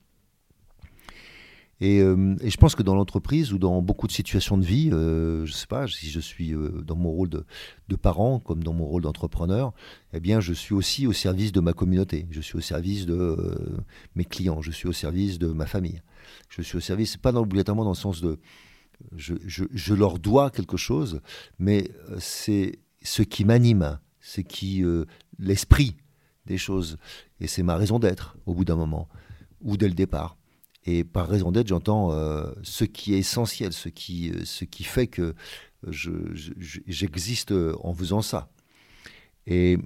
Et, 1.81 1.97
et, 1.97 2.49
je 2.49 2.57
pense 2.57 2.73
que 2.73 2.83
dans 2.83 2.95
l'entreprise 2.95 3.51
ou 3.51 3.57
dans 3.57 3.81
beaucoup 3.81 4.07
de 4.07 4.11
situations 4.13 4.57
de 4.57 4.63
vie, 4.63 4.89
je 4.91 5.41
ne 5.41 5.45
sais 5.45 5.67
pas, 5.67 5.87
si 5.87 6.09
je 6.09 6.21
suis 6.21 6.53
dans 6.85 6.95
mon 6.95 7.09
rôle 7.09 7.27
de, 7.27 7.45
de, 7.89 7.95
parent 7.97 8.39
comme 8.39 8.63
dans 8.63 8.71
mon 8.71 8.85
rôle 8.85 9.01
d'entrepreneur, 9.01 9.73
eh 10.13 10.21
bien, 10.21 10.39
je 10.39 10.53
suis 10.53 10.73
aussi 10.73 11.05
au 11.05 11.11
service 11.11 11.51
de 11.51 11.59
ma 11.59 11.73
communauté. 11.73 12.27
Je 12.31 12.39
suis 12.39 12.55
au 12.55 12.61
service 12.61 13.05
de 13.05 13.83
mes 14.15 14.23
clients. 14.23 14.61
Je 14.61 14.71
suis 14.71 14.87
au 14.87 14.93
service 14.93 15.37
de 15.37 15.47
ma 15.47 15.65
famille. 15.65 16.01
Je 16.49 16.61
suis 16.61 16.77
au 16.77 16.81
service, 16.81 17.17
pas 17.17 17.33
dans, 17.33 17.41
obligatoirement 17.41 17.83
dans 17.83 17.89
le 17.89 17.95
sens 17.95 18.21
de 18.21 18.39
je, 19.15 19.33
je 19.45 19.93
leur 19.93 20.19
dois 20.19 20.49
quelque 20.49 20.77
chose, 20.77 21.21
mais 21.59 21.91
c'est 22.17 22.79
ce 23.01 23.21
qui 23.21 23.43
m'anime, 23.43 23.99
c'est 24.21 24.43
qui 24.43 24.83
l'esprit 25.37 25.97
des 26.45 26.57
choses. 26.57 26.97
Et 27.39 27.47
c'est 27.47 27.63
ma 27.63 27.75
raison 27.75 27.99
d'être 27.99 28.37
au 28.45 28.53
bout 28.53 28.65
d'un 28.65 28.75
moment, 28.75 29.07
ou 29.61 29.77
dès 29.77 29.87
le 29.87 29.93
départ. 29.93 30.37
Et 30.85 31.03
par 31.03 31.27
raison 31.27 31.51
d'être, 31.51 31.67
j'entends 31.67 32.11
euh, 32.11 32.51
ce 32.61 32.83
qui 32.83 33.15
est 33.15 33.19
essentiel, 33.19 33.73
ce 33.73 33.89
qui, 33.89 34.31
euh, 34.31 34.45
ce 34.45 34.65
qui 34.65 34.83
fait 34.83 35.07
que 35.07 35.33
j'existe 36.87 37.53
en 37.81 37.93
faisant 37.93 38.21
ça. 38.21 38.49
Et, 39.47 39.77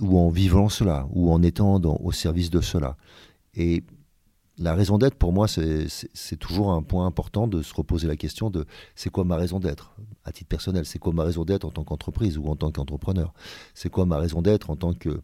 ou 0.00 0.18
en 0.18 0.28
vivant 0.28 0.68
cela, 0.68 1.06
ou 1.10 1.32
en 1.32 1.42
étant 1.42 1.80
au 1.80 2.12
service 2.12 2.50
de 2.50 2.60
cela. 2.60 2.96
Et 3.54 3.82
la 4.58 4.74
raison 4.74 4.96
d'être, 4.98 5.16
pour 5.16 5.32
moi, 5.32 5.48
c'est 5.48 6.36
toujours 6.38 6.72
un 6.72 6.82
point 6.82 7.06
important 7.06 7.46
de 7.46 7.62
se 7.62 7.74
reposer 7.74 8.08
la 8.08 8.16
question 8.16 8.48
de 8.48 8.64
c'est 8.94 9.10
quoi 9.10 9.24
ma 9.24 9.36
raison 9.36 9.60
d'être 9.60 9.94
à 10.24 10.32
titre 10.32 10.48
personnel? 10.48 10.86
C'est 10.86 10.98
quoi 10.98 11.12
ma 11.12 11.24
raison 11.24 11.44
d'être 11.44 11.64
en 11.64 11.70
tant 11.70 11.84
qu'entreprise 11.84 12.38
ou 12.38 12.46
en 12.46 12.56
tant 12.56 12.70
qu'entrepreneur? 12.70 13.34
C'est 13.74 13.90
quoi 13.90 14.06
ma 14.06 14.18
raison 14.18 14.40
d'être 14.40 14.70
en 14.70 14.76
tant 14.76 14.94
que 14.94 15.20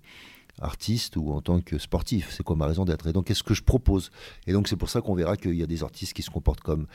artiste 0.60 1.16
ou 1.16 1.32
en 1.32 1.40
tant 1.40 1.60
que 1.60 1.78
sportif. 1.78 2.30
C'est 2.30 2.42
quoi 2.42 2.56
ma 2.56 2.66
raison 2.66 2.84
d'être? 2.84 3.06
Et 3.06 3.12
donc, 3.12 3.26
qu'est-ce 3.26 3.42
que 3.42 3.54
je 3.54 3.62
propose? 3.62 4.10
Et 4.46 4.52
donc, 4.52 4.68
c'est 4.68 4.76
pour 4.76 4.90
ça 4.90 5.00
qu'on 5.00 5.14
verra 5.14 5.36
qu'il 5.36 5.54
y 5.54 5.62
a 5.62 5.66
des 5.66 5.82
artistes 5.82 6.12
qui 6.12 6.22
se 6.22 6.30
comportent 6.30 6.60
comme, 6.60 6.86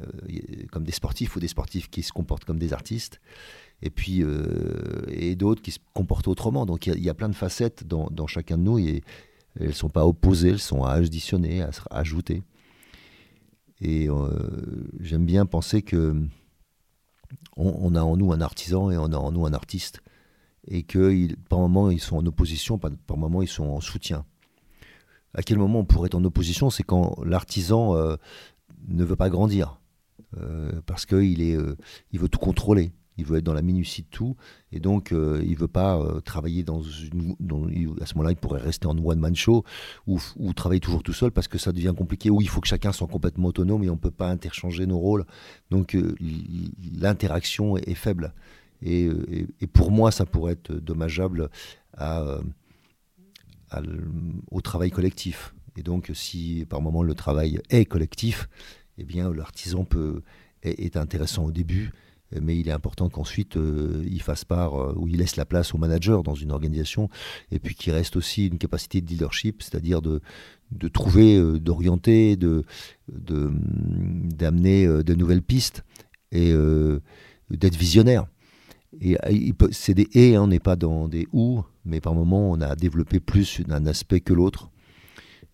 euh, 0.00 0.06
comme 0.70 0.84
des 0.84 0.92
sportifs 0.92 1.36
ou 1.36 1.40
des 1.40 1.48
sportifs 1.48 1.90
qui 1.90 2.02
se 2.02 2.12
comportent 2.12 2.44
comme 2.44 2.58
des 2.58 2.72
artistes. 2.72 3.20
Et 3.82 3.90
puis, 3.90 4.22
euh, 4.22 5.02
et 5.08 5.34
d'autres 5.34 5.62
qui 5.62 5.72
se 5.72 5.78
comportent 5.92 6.28
autrement. 6.28 6.66
Donc, 6.66 6.86
il 6.86 7.02
y, 7.02 7.08
a 7.08 7.14
plein 7.14 7.28
de 7.28 7.34
facettes 7.34 7.84
dans, 7.86 8.26
chacun 8.26 8.56
de 8.56 8.62
nous 8.62 8.78
et 8.78 9.02
elles 9.58 9.68
ne 9.68 9.72
sont 9.72 9.88
pas 9.88 10.06
opposées, 10.06 10.50
elles 10.50 10.58
sont 10.60 10.84
à 10.84 10.92
additionner, 10.92 11.62
à, 11.62 11.70
ajouter. 11.90 12.42
Et 13.80 14.08
euh, 14.08 14.28
j'aime 15.00 15.26
bien 15.26 15.46
penser 15.46 15.82
que 15.82 16.14
on, 17.56 17.94
a 17.94 18.02
en 18.02 18.16
nous 18.16 18.32
un 18.32 18.40
artisan 18.40 18.90
et 18.90 18.96
on 18.96 19.12
a 19.12 19.16
en 19.16 19.32
nous 19.32 19.46
un 19.46 19.52
artiste 19.52 20.00
et 20.68 20.82
que 20.82 21.34
par 21.48 21.58
moment 21.58 21.90
ils 21.90 22.00
sont 22.00 22.16
en 22.16 22.26
opposition, 22.26 22.78
par, 22.78 22.90
par 23.06 23.16
moment 23.16 23.42
ils 23.42 23.48
sont 23.48 23.64
en 23.64 23.80
soutien. 23.80 24.24
À 25.34 25.42
quel 25.42 25.58
moment 25.58 25.80
on 25.80 25.84
pourrait 25.84 26.06
être 26.06 26.14
en 26.14 26.24
opposition 26.24 26.70
C'est 26.70 26.82
quand 26.82 27.16
l'artisan 27.24 27.96
euh, 27.96 28.16
ne 28.88 29.04
veut 29.04 29.16
pas 29.16 29.30
grandir, 29.30 29.80
euh, 30.38 30.72
parce 30.86 31.06
qu'il 31.06 31.42
euh, 31.42 31.76
veut 32.12 32.28
tout 32.28 32.38
contrôler, 32.38 32.92
il 33.16 33.24
veut 33.24 33.38
être 33.38 33.44
dans 33.44 33.54
la 33.54 33.62
minutie 33.62 34.02
de 34.02 34.08
tout, 34.08 34.36
et 34.72 34.80
donc 34.80 35.10
il 35.10 35.16
ne 35.50 35.56
veut 35.56 35.68
pas 35.68 36.02
travailler 36.24 36.64
dans 36.64 36.82
une... 36.82 37.36
à 38.00 38.06
ce 38.06 38.14
moment-là, 38.14 38.32
il 38.32 38.36
pourrait 38.36 38.60
rester 38.60 38.86
en 38.86 38.96
one-man 38.96 39.36
show, 39.36 39.64
ou, 40.06 40.18
travailler 40.54 40.80
toujours 40.80 41.02
tout 41.02 41.12
seul, 41.12 41.30
parce 41.30 41.46
que 41.46 41.58
ça 41.58 41.72
devient 41.72 41.92
compliqué, 41.96 42.30
ou 42.30 42.40
il 42.40 42.48
faut 42.48 42.62
que 42.62 42.68
chacun 42.68 42.90
soit 42.90 43.06
complètement 43.08 43.48
autonome, 43.48 43.84
et 43.84 43.90
on 43.90 43.94
ne 43.94 43.98
peut 43.98 44.10
pas 44.10 44.28
interchanger 44.28 44.86
nos 44.86 44.98
rôles. 44.98 45.26
Donc 45.70 45.96
l'interaction 46.98 47.76
est 47.76 47.94
faible. 47.94 48.32
Et, 48.84 49.08
pour 49.72 49.90
moi, 49.90 50.10
ça 50.10 50.26
pourrait 50.26 50.52
être 50.52 50.72
dommageable 50.72 51.48
au 54.50 54.60
travail 54.60 54.90
collectif. 54.90 55.54
Et 55.76 55.82
donc, 55.82 56.10
si 56.14 56.66
par 56.68 56.82
moment 56.82 57.02
le 57.02 57.14
travail 57.14 57.60
est 57.70 57.84
collectif, 57.86 58.48
eh 58.98 59.04
bien, 59.04 59.32
l'artisan 59.32 59.84
peut 59.84 60.22
est, 60.62 60.96
intéressant 60.96 61.44
au 61.44 61.50
début, 61.50 61.90
mais 62.40 62.56
il 62.56 62.68
est 62.68 62.72
important 62.72 63.08
qu'ensuite 63.08 63.56
euh, 63.56 64.04
il 64.08 64.22
fasse 64.22 64.44
part 64.44 64.74
euh, 64.74 64.94
ou 64.96 65.06
il 65.08 65.16
laisse 65.18 65.36
la 65.36 65.44
place 65.44 65.74
au 65.74 65.78
manager 65.78 66.22
dans 66.22 66.34
une 66.34 66.50
organisation, 66.50 67.08
et 67.50 67.58
puis 67.58 67.74
qu'il 67.74 67.92
reste 67.92 68.16
aussi 68.16 68.46
une 68.46 68.58
capacité 68.58 69.00
de 69.00 69.08
leadership, 69.08 69.62
c'est-à-dire 69.62 70.00
de, 70.00 70.20
trouver, 70.88 71.36
euh, 71.36 71.58
d'orienter, 71.58 72.36
de, 72.36 72.64
d'amener 73.08 74.86
de, 74.86 75.14
nouvelles 75.14 75.42
pistes 75.42 75.84
et 76.30 76.54
d'être 77.50 77.76
visionnaire. 77.76 78.26
Et 79.00 79.16
euh, 79.24 79.68
c'est 79.70 79.94
des 79.94 80.08
et, 80.12 80.36
hein, 80.36 80.42
on 80.42 80.46
n'est 80.48 80.60
pas 80.60 80.76
dans 80.76 81.08
des 81.08 81.26
ou, 81.32 81.62
mais 81.84 82.00
par 82.00 82.14
moments 82.14 82.50
on 82.50 82.60
a 82.60 82.76
développé 82.76 83.20
plus 83.20 83.62
un 83.68 83.86
aspect 83.86 84.20
que 84.20 84.32
l'autre. 84.32 84.70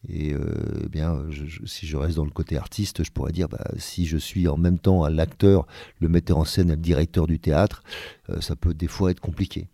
Et 0.08 0.32
euh, 0.32 0.84
eh 0.84 0.88
bien, 0.88 1.24
si 1.64 1.86
je 1.86 1.96
reste 1.96 2.16
dans 2.16 2.24
le 2.24 2.30
côté 2.30 2.56
artiste, 2.56 3.02
je 3.02 3.10
pourrais 3.10 3.32
dire, 3.32 3.48
bah, 3.48 3.68
si 3.78 4.06
je 4.06 4.16
suis 4.16 4.46
en 4.46 4.56
même 4.56 4.78
temps 4.78 5.06
l'acteur, 5.08 5.66
le 5.98 6.08
metteur 6.08 6.38
en 6.38 6.44
scène 6.44 6.68
le 6.68 6.76
directeur 6.76 7.26
du 7.26 7.40
théâtre, 7.40 7.82
euh, 8.30 8.40
ça 8.40 8.54
peut 8.54 8.74
des 8.74 8.86
fois 8.86 9.10
être 9.10 9.20
compliqué. 9.20 9.68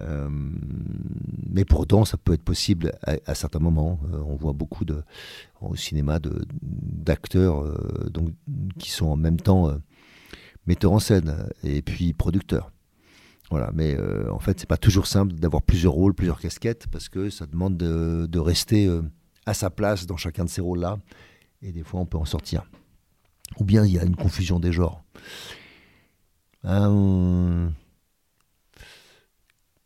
mais 0.00 1.64
pourtant, 1.64 2.04
ça 2.04 2.16
peut 2.16 2.32
être 2.34 2.42
possible 2.42 2.92
à, 3.02 3.34
certains 3.34 3.60
moments. 3.60 4.00
on 4.26 4.34
voit 4.34 4.52
beaucoup 4.52 4.84
de, 4.84 5.02
au 5.60 5.76
cinéma 5.76 6.18
d'acteurs 6.60 7.62
donc 8.10 8.30
qui 8.78 8.90
sont 8.90 9.06
en 9.06 9.16
même 9.16 9.40
temps 9.40 9.70
metteur 10.66 10.92
en 10.92 10.98
scène 10.98 11.48
et 11.62 11.82
puis 11.82 12.12
producteur. 12.12 12.70
Voilà, 13.50 13.70
mais 13.74 13.94
euh, 13.96 14.32
en 14.32 14.38
fait, 14.38 14.58
c'est 14.58 14.68
pas 14.68 14.76
toujours 14.76 15.06
simple 15.06 15.34
d'avoir 15.34 15.62
plusieurs 15.62 15.92
rôles, 15.92 16.14
plusieurs 16.14 16.40
casquettes, 16.40 16.86
parce 16.88 17.08
que 17.08 17.30
ça 17.30 17.46
demande 17.46 17.76
de, 17.76 18.38
rester 18.38 18.86
euh, 18.86 19.02
à 19.46 19.54
sa 19.54 19.70
place 19.70 20.06
dans 20.06 20.16
chacun 20.16 20.44
de 20.44 20.50
ces 20.50 20.60
rôles-là, 20.60 20.98
et 21.62 21.72
des 21.72 21.82
fois 21.82 22.00
on 22.00 22.06
peut 22.06 22.18
en 22.18 22.24
sortir. 22.24 22.68
Ou 23.58 23.64
bien 23.64 23.84
il 23.84 23.92
y 23.92 23.98
a 23.98 24.04
une 24.04 24.16
confusion 24.16 24.58
des 24.58 24.72
genres. 24.72 25.04
Euh, 26.64 27.68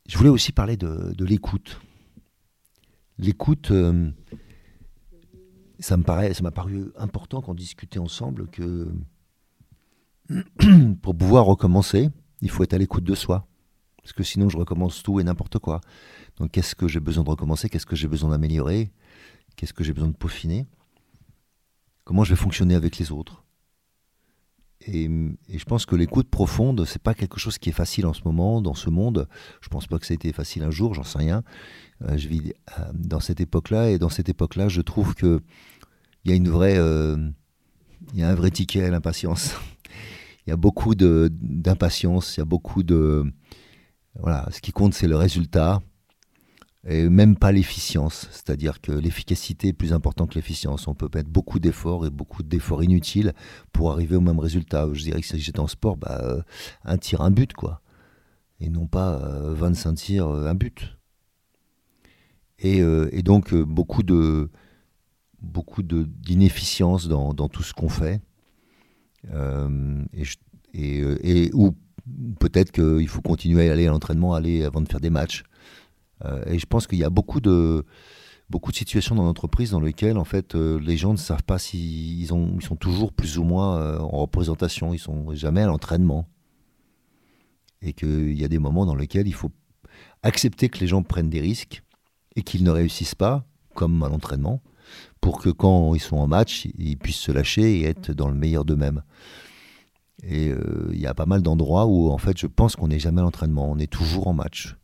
je 0.08 0.16
voulais 0.16 0.30
aussi 0.30 0.52
parler 0.52 0.76
de, 0.76 1.12
de 1.12 1.24
l'écoute. 1.24 1.80
L'écoute, 3.18 3.72
ça 5.80 5.96
me 5.96 6.04
paraît, 6.04 6.32
ça 6.34 6.42
m'a 6.44 6.52
paru 6.52 6.92
important 6.96 7.42
qu'on 7.42 7.54
discutait 7.54 7.98
ensemble 7.98 8.46
que 8.48 8.88
pour 11.02 11.16
pouvoir 11.16 11.44
recommencer, 11.44 12.10
il 12.40 12.50
faut 12.50 12.62
être 12.62 12.74
à 12.74 12.78
l'écoute 12.78 13.04
de 13.04 13.14
soi. 13.14 13.46
Parce 14.02 14.12
que 14.12 14.22
sinon, 14.22 14.48
je 14.48 14.56
recommence 14.56 15.02
tout 15.02 15.20
et 15.20 15.24
n'importe 15.24 15.58
quoi. 15.58 15.80
Donc, 16.38 16.52
qu'est-ce 16.52 16.74
que 16.74 16.88
j'ai 16.88 17.00
besoin 17.00 17.24
de 17.24 17.30
recommencer? 17.30 17.68
Qu'est-ce 17.68 17.86
que 17.86 17.96
j'ai 17.96 18.08
besoin 18.08 18.30
d'améliorer? 18.30 18.90
Qu'est-ce 19.56 19.74
que 19.74 19.84
j'ai 19.84 19.92
besoin 19.92 20.08
de 20.08 20.16
peaufiner? 20.16 20.66
Comment 22.04 22.24
je 22.24 22.30
vais 22.30 22.40
fonctionner 22.40 22.74
avec 22.74 22.96
les 22.98 23.12
autres? 23.12 23.44
Et, 24.86 25.10
je 25.52 25.64
pense 25.64 25.84
que 25.84 25.96
l'écoute 25.96 26.30
profonde, 26.30 26.84
c'est 26.86 27.02
pas 27.02 27.12
quelque 27.12 27.38
chose 27.38 27.58
qui 27.58 27.68
est 27.68 27.72
facile 27.72 28.06
en 28.06 28.12
ce 28.12 28.22
moment, 28.24 28.62
dans 28.62 28.74
ce 28.74 28.88
monde. 28.88 29.28
Je 29.60 29.68
pense 29.68 29.86
pas 29.86 29.98
que 29.98 30.06
ça 30.06 30.12
a 30.12 30.14
été 30.14 30.32
facile 30.32 30.62
un 30.62 30.70
jour, 30.70 30.94
j'en 30.94 31.02
sais 31.02 31.18
rien. 31.18 31.42
Euh, 32.02 32.16
je 32.16 32.28
vis 32.28 32.54
euh, 32.78 32.84
dans 32.94 33.20
cette 33.20 33.40
époque-là, 33.40 33.90
et 33.90 33.98
dans 33.98 34.08
cette 34.08 34.28
époque-là, 34.28 34.68
je 34.68 34.80
trouve 34.80 35.14
que 35.14 35.42
il 36.24 36.30
y 36.30 36.34
a 36.34 36.36
une 36.36 36.48
vraie, 36.48 36.78
euh, 36.78 37.16
il 38.14 38.20
y 38.20 38.22
a 38.22 38.28
un 38.28 38.34
vrai 38.34 38.50
ticket 38.50 38.84
à 38.84 38.90
l'impatience. 38.90 39.54
Il 40.48 40.50
y 40.50 40.54
a 40.54 40.56
beaucoup 40.56 40.94
d'impatience, 40.94 42.34
il 42.34 42.40
y 42.40 42.42
a 42.42 42.46
beaucoup 42.46 42.82
de... 42.82 43.22
Voilà, 44.18 44.48
ce 44.50 44.62
qui 44.62 44.72
compte, 44.72 44.94
c'est 44.94 45.06
le 45.06 45.14
résultat, 45.14 45.82
et 46.88 47.06
même 47.10 47.36
pas 47.36 47.52
l'efficience. 47.52 48.28
C'est-à-dire 48.30 48.80
que 48.80 48.90
l'efficacité 48.90 49.68
est 49.68 49.72
plus 49.74 49.92
importante 49.92 50.30
que 50.30 50.36
l'efficience. 50.36 50.88
On 50.88 50.94
peut 50.94 51.10
mettre 51.14 51.28
beaucoup 51.28 51.58
d'efforts 51.58 52.06
et 52.06 52.10
beaucoup 52.10 52.42
d'efforts 52.42 52.82
inutiles 52.82 53.34
pour 53.74 53.92
arriver 53.92 54.16
au 54.16 54.22
même 54.22 54.38
résultat. 54.38 54.88
Je 54.94 55.02
dirais 55.02 55.20
que 55.20 55.26
si 55.26 55.38
j'étais 55.38 55.60
en 55.60 55.66
sport, 55.66 55.98
bah, 55.98 56.18
euh, 56.22 56.40
un 56.82 56.96
tir, 56.96 57.20
un 57.20 57.30
but, 57.30 57.52
quoi. 57.52 57.82
Et 58.58 58.70
non 58.70 58.86
pas 58.86 59.18
25 59.18 59.90
euh, 59.90 59.94
tirs, 59.96 60.28
euh, 60.28 60.48
un 60.48 60.54
but. 60.54 60.96
Et, 62.60 62.82
donc, 63.22 63.54
beaucoup 63.54 64.02
de 64.02 64.50
beaucoup 65.42 65.82
d'inefficience 65.82 67.06
dans, 67.06 67.34
dans, 67.34 67.48
tout 67.48 67.62
ce 67.62 67.74
qu'on 67.74 67.90
fait. 67.90 68.22
Euh, 69.32 70.04
euh, 70.76 71.18
et, 71.22 71.50
ou 71.54 71.74
peut-être 72.38 72.72
qu'il 72.72 73.08
faut 73.08 73.20
continuer 73.20 73.68
à 73.68 73.72
aller 73.72 73.86
à 73.86 73.90
l'entraînement 73.90 74.34
aller 74.34 74.64
avant 74.64 74.80
de 74.80 74.88
faire 74.88 75.00
des 75.00 75.10
matchs. 75.10 75.44
Euh, 76.24 76.44
et 76.46 76.58
je 76.58 76.66
pense 76.66 76.86
qu'il 76.86 76.98
y 76.98 77.04
a 77.04 77.10
beaucoup 77.10 77.40
de, 77.40 77.84
beaucoup 78.50 78.72
de 78.72 78.76
situations 78.76 79.14
dans 79.14 79.24
l'entreprise 79.24 79.70
dans 79.70 79.80
lesquelles 79.80 80.18
en 80.18 80.24
fait 80.24 80.54
les 80.54 80.96
gens 80.96 81.12
ne 81.12 81.18
savent 81.18 81.42
pas 81.42 81.58
s'ils 81.58 82.20
ils 82.20 82.34
ont, 82.34 82.56
ils 82.56 82.64
sont 82.64 82.76
toujours 82.76 83.12
plus 83.12 83.38
ou 83.38 83.44
moins 83.44 83.98
en 83.98 84.18
représentation, 84.18 84.94
ils 84.94 84.98
sont 84.98 85.34
jamais 85.34 85.62
à 85.62 85.66
l'entraînement. 85.66 86.28
Et 87.80 87.92
qu'il 87.92 88.36
y 88.36 88.44
a 88.44 88.48
des 88.48 88.58
moments 88.58 88.86
dans 88.86 88.96
lesquels 88.96 89.28
il 89.28 89.34
faut 89.34 89.52
accepter 90.24 90.68
que 90.68 90.80
les 90.80 90.88
gens 90.88 91.04
prennent 91.04 91.30
des 91.30 91.40
risques 91.40 91.84
et 92.34 92.42
qu'ils 92.42 92.64
ne 92.64 92.70
réussissent 92.70 93.14
pas, 93.14 93.46
comme 93.74 94.02
à 94.02 94.08
l'entraînement, 94.08 94.60
pour 95.20 95.40
que 95.40 95.50
quand 95.50 95.94
ils 95.94 96.00
sont 96.00 96.16
en 96.16 96.26
match, 96.26 96.68
ils 96.78 96.96
puissent 96.96 97.16
se 97.16 97.32
lâcher 97.32 97.80
et 97.80 97.84
être 97.84 98.12
dans 98.12 98.28
le 98.28 98.34
meilleur 98.34 98.64
d'eux-mêmes. 98.64 99.02
Et 100.22 100.48
euh, 100.48 100.90
il 100.92 101.00
y 101.00 101.06
a 101.06 101.14
pas 101.14 101.26
mal 101.26 101.42
d'endroits 101.42 101.86
où, 101.86 102.10
en 102.10 102.18
fait, 102.18 102.38
je 102.38 102.46
pense 102.46 102.76
qu'on 102.76 102.88
n'est 102.88 102.98
jamais 102.98 103.20
à 103.20 103.24
l'entraînement, 103.24 103.70
on 103.70 103.78
est 103.78 103.90
toujours 103.90 104.26
en 104.26 104.32
match. 104.32 104.76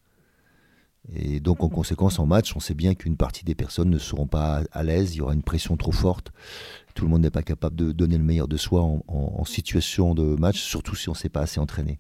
Et 1.13 1.41
donc, 1.41 1.63
en 1.63 1.69
conséquence, 1.69 2.19
en 2.19 2.27
match, 2.27 2.57
on 2.57 2.61
sait 2.61 2.75
bien 2.75 2.95
qu'une 2.95 3.17
partie 3.17 3.45
des 3.45 3.55
personnes 3.55 3.91
ne 3.91 3.99
seront 3.99 4.27
pas 4.27 4.63
à 4.73 4.83
l'aise, 4.83 5.15
il 5.15 5.19
y 5.19 5.21
aura 5.21 5.35
une 5.35 5.43
pression 5.43 5.77
trop 5.77 5.93
forte. 5.93 6.33
Tout 6.95 7.05
le 7.05 7.11
monde 7.11 7.23
n'est 7.23 7.31
pas 7.31 7.43
capable 7.43 7.77
de 7.77 7.93
donner 7.93 8.17
le 8.17 8.25
meilleur 8.25 8.49
de 8.49 8.57
soi 8.57 8.83
en, 8.83 9.45
situation 9.45 10.15
de 10.15 10.23
match, 10.23 10.61
surtout 10.61 10.95
si 10.95 11.09
on 11.09 11.13
ne 11.13 11.17
s'est 11.17 11.29
pas 11.29 11.43
assez 11.43 11.61
entraîné. 11.61 11.99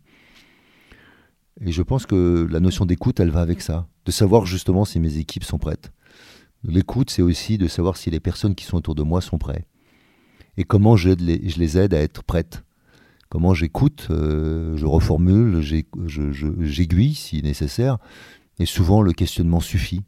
Et 1.60 1.72
je 1.72 1.82
pense 1.82 2.06
que 2.06 2.48
la 2.50 2.60
notion 2.60 2.86
d'écoute, 2.86 3.20
elle 3.20 3.30
va 3.30 3.40
avec 3.40 3.60
ça. 3.60 3.86
De 4.06 4.10
savoir 4.10 4.46
justement 4.46 4.84
si 4.84 5.00
mes 5.00 5.18
équipes 5.18 5.44
sont 5.44 5.58
prêtes. 5.58 5.92
L'écoute, 6.64 7.10
c'est 7.10 7.22
aussi 7.22 7.58
de 7.58 7.68
savoir 7.68 7.96
si 7.96 8.10
les 8.10 8.20
personnes 8.20 8.54
qui 8.54 8.64
sont 8.64 8.78
autour 8.78 8.94
de 8.94 9.02
moi 9.02 9.20
sont 9.20 9.38
prêtes. 9.38 9.66
Et 10.56 10.64
comment 10.64 10.96
je 10.96 11.10
les, 11.10 11.78
aide 11.78 11.94
à 11.94 12.00
être 12.00 12.22
prêtes. 12.22 12.64
Comment 13.28 13.54
j'écoute, 13.54 14.06
euh, 14.10 14.76
je 14.76 14.86
reformule, 14.86 15.60
j'aiguille 15.60 17.14
si 17.14 17.42
nécessaire. 17.42 17.98
Et 18.58 18.66
souvent, 18.66 19.02
le 19.02 19.12
questionnement 19.12 19.60
suffit, 19.60 20.02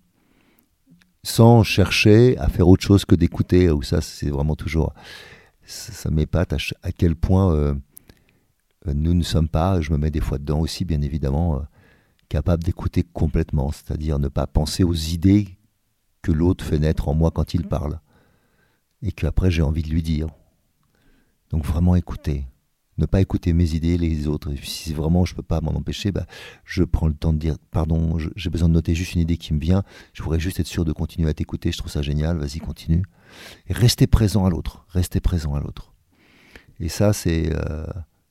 sans 1.25 1.65
chercher 1.65 2.39
à 2.39 2.49
faire 2.49 2.69
autre 2.69 2.85
chose 2.85 3.05
que 3.05 3.17
d'écouter. 3.17 3.69
Ou 3.71 3.83
ça, 3.83 4.01
c'est 4.01 4.31
vraiment 4.31 4.55
toujours. 4.55 4.95
Ça, 5.65 6.11
m'épate 6.11 6.53
à, 6.53 6.93
quel 6.93 7.17
point 7.17 7.53
euh, 7.53 7.75
nous 8.87 9.15
ne 9.15 9.25
sommes 9.25 9.49
pas, 9.49 9.81
je 9.81 9.91
me 9.93 9.99
mets 9.99 10.13
des 10.13 10.21
fois 10.21 10.39
dedans 10.39 10.61
aussi, 10.61 10.85
bien 10.85 11.03
évidemment, 11.03 11.57
euh, 11.57 11.63
capables 12.29 12.63
d'écouter 12.63 13.03
complètement, 13.03 13.73
c'est-à-dire 13.73 14.21
ne 14.21 14.29
pas 14.29 14.47
penser 14.47 14.85
aux 14.85 14.95
idées 14.95 15.57
que 16.27 16.33
l'autre 16.33 16.65
fait 16.65 16.79
naître 16.79 17.09
en 17.09 17.15
moi 17.15 17.31
quand 17.31 17.55
il 17.55 17.67
parle, 17.67 18.01
et 19.03 19.13
qu'après 19.13 19.51
j'ai 19.51 19.63
envie 19.63 19.83
de 19.83 19.91
lui 19.91 20.03
dire. 20.03 20.29
Donc 21.51 21.65
vraiment 21.65 21.95
écouter 21.95 22.47
ne 22.99 23.07
pas 23.07 23.21
écouter 23.21 23.53
mes 23.53 23.75
idées, 23.75 23.99
les 23.99 24.27
autres. 24.27 24.53
Et 24.53 24.57
si 24.63 24.93
vraiment 24.93 25.25
je 25.25 25.33
ne 25.33 25.37
peux 25.37 25.43
pas 25.43 25.61
m'en 25.61 25.73
empêcher, 25.73 26.13
bah, 26.13 26.27
je 26.65 26.83
prends 26.83 27.09
le 27.09 27.15
temps 27.15 27.33
de 27.33 27.39
dire 27.39 27.57
pardon, 27.71 28.19
j'ai 28.37 28.51
besoin 28.51 28.69
de 28.69 28.75
noter 28.75 28.95
juste 28.95 29.15
une 29.15 29.21
idée 29.21 29.37
qui 29.37 29.53
me 29.53 29.61
vient. 29.61 29.83
Je 30.13 30.23
voudrais 30.23 30.41
juste 30.41 30.61
être 30.61 30.67
sûr 30.67 30.85
de 30.85 30.93
continuer 30.93 31.29
à 31.29 31.35
t'écouter. 31.35 31.73
Je 31.73 31.79
trouve 31.79 31.91
ça 31.91 32.03
génial. 32.03 32.39
Vas-y, 32.39 32.59
continue. 32.59 33.05
Et 33.69 33.73
rester 33.73 34.07
présent 34.07 34.47
à 34.47 34.51
l'autre. 34.51 34.87
Rester 34.89 35.21
présent 35.21 35.55
à 35.55 35.61
l'autre. 35.61 35.93
Et 36.81 36.89
ça, 36.89 37.13
c'est. 37.13 37.53
Euh, 37.55 37.87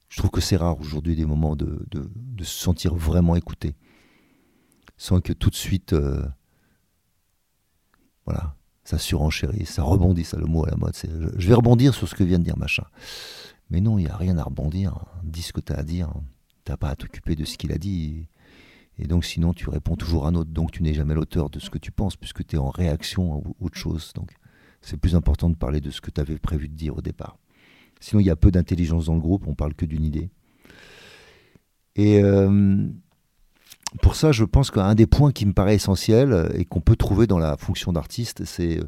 je 0.09 0.17
trouve 0.17 0.31
que 0.31 0.41
c'est 0.41 0.55
rare 0.55 0.79
aujourd'hui 0.79 1.15
des 1.15 1.25
moments 1.25 1.55
de, 1.55 1.85
de, 1.91 2.43
se 2.43 2.59
sentir 2.59 2.95
vraiment 2.95 3.35
écouté. 3.35 3.75
Sans 4.97 5.19
que 5.21 5.33
tout 5.33 5.49
de 5.49 5.55
suite. 5.55 5.93
Euh, 5.93 6.25
voilà. 8.25 8.55
Ça 8.83 8.99
surenchérisse, 8.99 9.71
ça 9.71 9.83
rebondit, 9.83 10.23
ça 10.23 10.37
le 10.37 10.45
mot 10.45 10.63
à 10.63 10.69
la 10.69 10.77
mode. 10.77 10.95
Je, 11.37 11.47
vais 11.47 11.55
rebondir 11.55 11.95
sur 11.95 12.07
ce 12.07 12.13
que 12.13 12.23
vient 12.23 12.37
de 12.37 12.43
dire 12.43 12.57
machin. 12.57 12.83
Mais 13.71 13.81
non, 13.81 13.97
il 13.97 14.03
n'y 14.03 14.09
a 14.09 14.15
rien 14.15 14.37
à 14.37 14.43
rebondir. 14.43 15.05
Dis 15.23 15.41
ce 15.41 15.53
que 15.53 15.59
tu 15.61 15.73
as 15.73 15.77
à 15.77 15.83
dire. 15.83 16.13
Tu 16.65 16.71
n'as 16.71 16.77
pas 16.77 16.89
à 16.89 16.95
t'occuper 16.95 17.35
de 17.35 17.45
ce 17.45 17.57
qu'il 17.57 17.71
a 17.71 17.79
dit. 17.79 18.27
Et 18.99 19.07
donc 19.07 19.25
sinon, 19.25 19.53
tu 19.53 19.69
réponds 19.69 19.95
toujours 19.95 20.27
à 20.27 20.29
un 20.29 20.35
autre. 20.35 20.51
Donc 20.51 20.71
tu 20.71 20.83
n'es 20.83 20.93
jamais 20.93 21.15
l'auteur 21.15 21.49
de 21.49 21.59
ce 21.59 21.71
que 21.71 21.79
tu 21.79 21.91
penses, 21.91 22.15
puisque 22.15 22.45
tu 22.45 22.57
es 22.57 22.59
en 22.59 22.69
réaction 22.69 23.33
à 23.33 23.41
autre 23.59 23.77
chose. 23.77 24.11
Donc 24.13 24.35
c'est 24.81 24.97
plus 24.97 25.15
important 25.15 25.49
de 25.49 25.55
parler 25.55 25.81
de 25.81 25.89
ce 25.89 25.99
que 25.99 26.11
tu 26.11 26.21
avais 26.21 26.37
prévu 26.37 26.67
de 26.67 26.75
dire 26.75 26.95
au 26.95 27.01
départ. 27.01 27.39
Sinon, 27.99 28.19
il 28.19 28.27
y 28.27 28.29
a 28.29 28.35
peu 28.35 28.51
d'intelligence 28.51 29.05
dans 29.05 29.15
le 29.15 29.21
groupe, 29.21 29.47
on 29.47 29.55
parle 29.55 29.73
que 29.73 29.87
d'une 29.87 30.03
idée. 30.03 30.29
Et 31.95 32.21
euh, 32.21 32.87
pour 34.01 34.15
ça, 34.15 34.31
je 34.31 34.43
pense 34.43 34.71
qu'un 34.71 34.95
des 34.95 35.07
points 35.07 35.31
qui 35.31 35.45
me 35.45 35.53
paraît 35.53 35.75
essentiel 35.75 36.51
et 36.55 36.65
qu'on 36.65 36.81
peut 36.81 36.95
trouver 36.95 37.27
dans 37.27 37.39
la 37.39 37.57
fonction 37.57 37.93
d'artiste, 37.93 38.45
c'est 38.45 38.79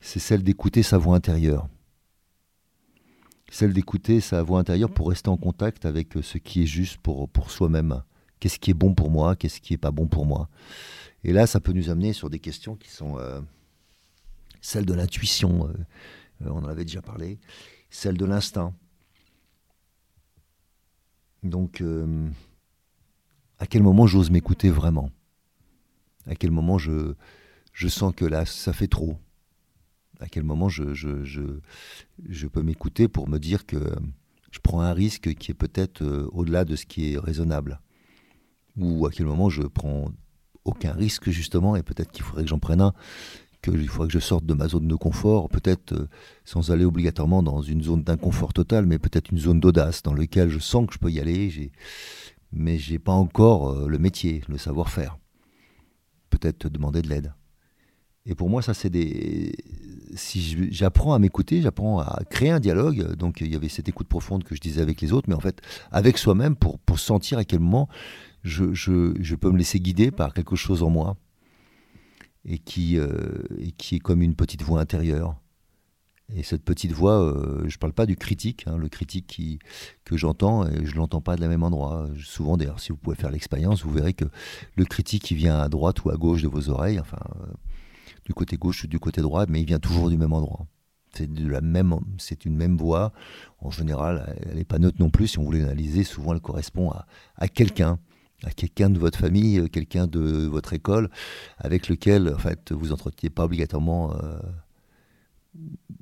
celle 0.00 0.42
d'écouter 0.42 0.82
sa 0.82 0.98
voix 0.98 1.16
intérieure 1.16 1.68
celle 3.52 3.74
d'écouter 3.74 4.22
sa 4.22 4.42
voix 4.42 4.60
intérieure 4.60 4.90
pour 4.90 5.10
rester 5.10 5.28
en 5.28 5.36
contact 5.36 5.84
avec 5.84 6.16
euh, 6.16 6.22
ce 6.22 6.38
qui 6.38 6.62
est 6.62 6.66
juste 6.66 6.96
pour, 7.02 7.28
soi-même. 7.50 8.02
Qu'est-ce 8.40 8.58
qui 8.58 8.70
est 8.70 8.74
bon 8.74 8.94
pour 8.94 9.10
moi 9.10 9.36
Qu'est-ce 9.36 9.60
qui 9.60 9.74
n'est 9.74 9.78
pas 9.78 9.90
bon 9.90 10.06
pour 10.08 10.24
moi 10.24 10.48
Et 11.22 11.34
là, 11.34 11.46
ça 11.46 11.60
peut 11.60 11.72
nous 11.72 11.90
amener 11.90 12.14
sur 12.14 12.30
des 12.30 12.38
questions 12.38 12.76
qui 12.76 12.90
sont 12.90 13.18
euh, 13.18 13.42
celles 14.62 14.86
de 14.86 14.94
l'intuition, 14.94 15.68
euh, 15.68 15.72
on 16.46 16.64
en 16.64 16.68
avait 16.68 16.86
déjà 16.86 17.02
parlé, 17.02 17.38
celles 17.90 18.16
de 18.16 18.24
l'instinct. 18.24 18.72
Donc, 21.42 21.82
à 23.62 23.66
quel 23.66 23.84
moment 23.84 24.08
j'ose 24.08 24.32
m'écouter 24.32 24.70
vraiment? 24.70 25.12
À 26.26 26.34
quel 26.34 26.50
moment 26.50 26.78
je, 26.78 27.14
je 27.72 27.86
sens 27.86 28.12
que 28.12 28.24
là, 28.24 28.44
ça 28.44 28.72
fait 28.72 28.88
trop? 28.88 29.16
À 30.18 30.26
quel 30.26 30.42
moment 30.42 30.68
je, 30.68 30.94
je, 30.94 32.46
peux 32.48 32.62
m'écouter 32.62 33.06
pour 33.06 33.28
me 33.28 33.38
dire 33.38 33.64
que 33.64 33.94
je 34.50 34.58
prends 34.58 34.80
un 34.80 34.92
risque 34.92 35.34
qui 35.34 35.52
est 35.52 35.54
peut-être 35.54 36.02
euh, 36.02 36.28
au-delà 36.32 36.64
de 36.64 36.74
ce 36.74 36.86
qui 36.86 37.12
est 37.12 37.18
raisonnable? 37.18 37.80
Ou 38.78 39.06
à 39.06 39.12
quel 39.12 39.26
moment 39.26 39.48
je 39.48 39.62
prends 39.62 40.10
aucun 40.64 40.92
risque 40.92 41.30
justement 41.30 41.76
et 41.76 41.84
peut-être 41.84 42.10
qu'il 42.10 42.24
faudrait 42.24 42.42
que 42.42 42.50
j'en 42.50 42.58
prenne 42.58 42.80
un, 42.80 42.94
qu'il 43.62 43.88
faudrait 43.88 44.08
que 44.08 44.14
je 44.14 44.18
sorte 44.18 44.44
de 44.44 44.54
ma 44.54 44.66
zone 44.66 44.88
de 44.88 44.96
confort, 44.96 45.48
peut-être 45.48 45.92
euh, 45.92 46.08
sans 46.44 46.72
aller 46.72 46.84
obligatoirement 46.84 47.44
dans 47.44 47.62
une 47.62 47.84
zone 47.84 48.02
d'inconfort 48.02 48.52
total, 48.52 48.86
mais 48.86 48.98
peut-être 48.98 49.30
une 49.30 49.38
zone 49.38 49.60
d'audace 49.60 50.02
dans 50.02 50.14
laquelle 50.14 50.48
je 50.48 50.58
sens 50.58 50.88
que 50.88 50.94
je 50.94 50.98
peux 50.98 51.12
y 51.12 51.20
aller, 51.20 51.70
mais 52.52 52.78
j'ai 52.78 52.98
pas 52.98 53.12
encore 53.12 53.70
euh, 53.70 53.88
le 53.88 53.98
métier, 53.98 54.42
le 54.48 54.58
savoir-faire. 54.58 55.18
Peut-être 56.30 56.68
demander 56.68 57.02
de 57.02 57.08
l'aide. 57.08 57.32
Et 58.24 58.34
pour 58.34 58.48
moi, 58.48 58.62
ça, 58.62 58.74
c'est 58.74 58.90
des. 58.90 59.52
Si 60.14 60.70
j'apprends 60.72 61.14
à 61.14 61.18
m'écouter, 61.18 61.62
j'apprends 61.62 61.98
à 62.00 62.22
créer 62.30 62.50
un 62.50 62.60
dialogue. 62.60 63.16
Donc, 63.16 63.40
il 63.40 63.50
y 63.50 63.56
avait 63.56 63.68
cette 63.68 63.88
écoute 63.88 64.06
profonde 64.06 64.44
que 64.44 64.54
je 64.54 64.60
disais 64.60 64.80
avec 64.80 65.00
les 65.00 65.12
autres, 65.12 65.28
mais 65.28 65.34
en 65.34 65.40
fait, 65.40 65.60
avec 65.90 66.18
soi-même, 66.18 66.54
pour, 66.54 66.78
pour 66.78 66.98
sentir 66.98 67.38
à 67.38 67.44
quel 67.44 67.60
moment 67.60 67.88
je, 68.42 69.34
peux 69.34 69.50
me 69.50 69.58
laisser 69.58 69.80
guider 69.80 70.10
par 70.10 70.34
quelque 70.34 70.56
chose 70.56 70.82
en 70.82 70.90
moi 70.90 71.16
et 72.44 72.58
qui, 72.58 72.98
euh, 72.98 73.08
et 73.58 73.72
qui 73.72 73.96
est 73.96 74.00
comme 74.00 74.22
une 74.22 74.34
petite 74.34 74.62
voix 74.62 74.80
intérieure. 74.80 75.36
Et 76.34 76.42
cette 76.42 76.62
petite 76.62 76.92
voix, 76.92 77.20
euh, 77.20 77.60
je 77.68 77.76
ne 77.76 77.78
parle 77.78 77.92
pas 77.92 78.06
du 78.06 78.16
critique, 78.16 78.64
hein, 78.66 78.76
le 78.76 78.88
critique 78.88 79.60
que 80.04 80.16
j'entends, 80.16 80.64
je 80.64 80.92
ne 80.92 80.96
l'entends 80.96 81.20
pas 81.20 81.36
de 81.36 81.40
la 81.40 81.48
même 81.48 81.62
endroit. 81.62 82.08
Souvent, 82.22 82.56
d'ailleurs, 82.56 82.80
si 82.80 82.90
vous 82.90 82.96
pouvez 82.96 83.16
faire 83.16 83.30
l'expérience, 83.30 83.82
vous 83.84 83.92
verrez 83.92 84.14
que 84.14 84.24
le 84.76 84.84
critique 84.84 85.24
qui 85.24 85.34
vient 85.34 85.58
à 85.58 85.68
droite 85.68 86.04
ou 86.04 86.10
à 86.10 86.16
gauche 86.16 86.42
de 86.42 86.48
vos 86.48 86.70
oreilles, 86.70 87.00
enfin, 87.00 87.18
euh, 87.36 87.52
du 88.24 88.32
côté 88.32 88.56
gauche 88.56 88.84
ou 88.84 88.86
du 88.86 88.98
côté 88.98 89.20
droit, 89.20 89.44
mais 89.48 89.60
il 89.60 89.66
vient 89.66 89.78
toujours 89.78 90.08
du 90.08 90.16
même 90.16 90.32
endroit. 90.32 90.66
C'est 91.14 92.44
une 92.46 92.56
même 92.56 92.78
voix. 92.78 93.12
En 93.58 93.70
général, 93.70 94.34
elle 94.48 94.56
n'est 94.56 94.64
pas 94.64 94.78
neutre 94.78 94.96
non 94.98 95.10
plus. 95.10 95.28
Si 95.28 95.38
on 95.38 95.44
voulait 95.44 95.60
l'analyser, 95.60 96.04
souvent 96.04 96.32
elle 96.32 96.40
correspond 96.40 96.90
à, 97.36 97.48
quelqu'un, 97.48 97.98
à 98.44 98.50
quelqu'un 98.50 98.88
de 98.88 98.98
votre 98.98 99.18
famille, 99.18 99.58
euh, 99.58 99.68
quelqu'un 99.68 100.06
de 100.06 100.46
votre 100.46 100.72
école, 100.72 101.10
avec 101.58 101.88
lequel, 101.88 102.32
en 102.34 102.38
fait, 102.38 102.72
vous 102.72 102.92
entreteniez 102.92 103.28
pas 103.28 103.44
obligatoirement 103.44 104.14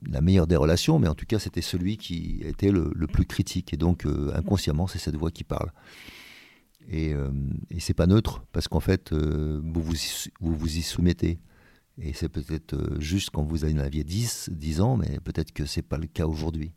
la 0.06 0.20
meilleure 0.20 0.46
des 0.46 0.56
relations, 0.56 0.98
mais 0.98 1.08
en 1.08 1.14
tout 1.14 1.26
cas, 1.26 1.38
c'était 1.38 1.62
celui 1.62 1.96
qui 1.96 2.40
était 2.44 2.70
le, 2.70 2.92
plus 3.06 3.26
critique. 3.26 3.72
Et 3.72 3.76
donc, 3.76 4.06
euh, 4.06 4.32
inconsciemment, 4.34 4.86
c'est 4.86 4.98
cette 4.98 5.16
voix 5.16 5.30
qui 5.30 5.44
parle. 5.44 5.72
Et, 6.88 7.14
et 7.70 7.78
c'est 7.78 7.94
pas 7.94 8.06
neutre, 8.06 8.42
parce 8.52 8.66
qu'en 8.66 8.80
fait, 8.80 9.12
vous, 9.12 9.82
vous, 9.82 9.94
vous 10.40 10.56
vous 10.56 10.76
y 10.78 10.82
soumettez. 10.82 11.38
Et 12.00 12.12
c'est 12.14 12.28
peut-être 12.28 12.74
euh, 12.74 13.00
juste 13.00 13.30
quand 13.30 13.42
vous 13.42 13.64
aviez 13.64 14.04
10, 14.04 14.50
10 14.52 14.80
ans, 14.80 14.96
mais 14.96 15.20
peut-être 15.20 15.52
que 15.52 15.66
ce 15.66 15.78
n'est 15.78 15.82
pas 15.82 15.98
le 15.98 16.06
cas 16.06 16.26
aujourd'hui. 16.26 16.72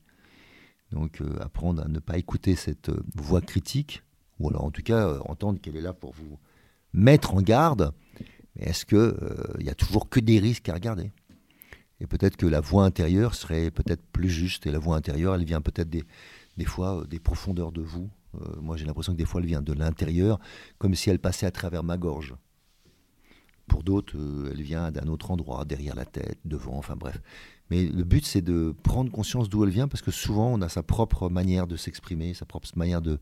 Donc 0.92 1.22
euh, 1.22 1.38
apprendre 1.40 1.82
à 1.84 1.88
ne 1.88 2.00
pas 2.00 2.18
écouter 2.18 2.56
cette 2.56 2.90
euh, 2.90 3.04
voix 3.16 3.42
critique, 3.42 4.04
ou 4.40 4.50
alors 4.50 4.66
en 4.66 4.72
tout 4.72 4.84
cas 4.84 5.20
entendre 5.26 5.60
qu'elle 5.62 5.78
est 5.78 5.82
là 5.82 5.94
pour 5.94 6.14
vous 6.14 6.40
mettre 6.92 7.34
en 7.34 7.42
garde, 7.42 7.94
mais 8.56 8.66
est-ce 8.66 8.86
qu'il 8.86 9.16
il 9.60 9.66
y 9.66 9.70
a 9.70 9.76
toujours 9.76 10.10
que 10.10 10.20
des 10.20 10.40
risques 10.40 10.70
à 10.70 10.74
regarder? 10.74 11.12
Et 12.00 12.08
peut-être 12.08 12.38
que 12.38 12.46
la 12.46 12.60
voix 12.60 12.86
intérieure 12.86 13.36
serait 13.36 13.72
peut-être 13.72 14.04
plus 14.12 14.30
juste, 14.30 14.66
et 14.68 14.72
la 14.72 14.80
voix 14.80 14.96
intérieure, 14.98 15.36
elle 15.36 15.46
vient 15.46 15.62
peut-être 15.62 15.90
des, 15.90 16.06
fois 16.66 17.04
des 17.10 17.20
profondeurs 17.20 17.72
de 17.72 17.82
vous. 17.82 18.10
moi 18.62 18.78
j'ai 18.78 18.86
l'impression 18.86 19.14
que 19.14 19.18
des 19.18 19.26
fois 19.26 19.42
elle 19.42 19.48
vient 19.48 19.62
de 19.62 19.74
l'intérieur, 19.74 20.40
comme 20.80 20.96
si 20.96 21.10
elle 21.10 21.20
passait 21.20 21.46
à 21.46 21.52
travers 21.52 21.84
ma 21.84 21.98
gorge. 21.98 22.36
Pour 23.68 23.84
d'autres, 23.84 24.18
euh, 24.18 24.52
elle 24.52 24.62
vient 24.62 24.92
d'un 24.92 25.08
autre 25.08 25.32
endroit, 25.32 25.64
derrière 25.66 25.96
la 25.96 26.06
tête, 26.06 26.38
devant, 26.46 26.78
enfin 26.78 26.96
bref. 26.96 27.22
Mais 27.70 27.86
le 27.86 28.04
but, 28.04 28.26
c'est 28.26 28.42
de 28.42 28.76
prendre 28.84 29.12
conscience 29.12 29.50
d'où 29.50 29.64
elle 29.64 29.70
vient, 29.70 29.88
parce 29.88 30.02
que 30.02 30.12
souvent, 30.12 30.52
on 30.52 30.62
a 30.62 30.70
sa 30.70 30.84
propre 30.84 31.30
manière 31.30 31.66
de 31.66 31.78
s'exprimer, 31.78 32.34
sa 32.34 32.46
propre 32.46 32.68
manière 32.76 33.02
de, 33.02 33.20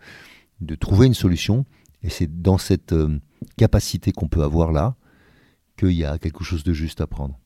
trouver 0.79 1.07
une 1.07 1.13
solution. 1.13 1.65
Et 2.03 2.09
c'est 2.09 2.41
dans 2.41 2.57
cette 2.57 2.93
euh, 2.93 3.19
capacité 3.57 4.11
qu'on 4.11 4.27
peut 4.27 4.43
avoir 4.43 4.71
là 4.71 4.95
qu'il 5.77 5.91
y 5.91 6.05
a 6.05 6.17
quelque 6.17 6.43
chose 6.43 6.63
de 6.63 6.73
juste 6.73 7.01
à 7.01 7.07
prendre. 7.07 7.39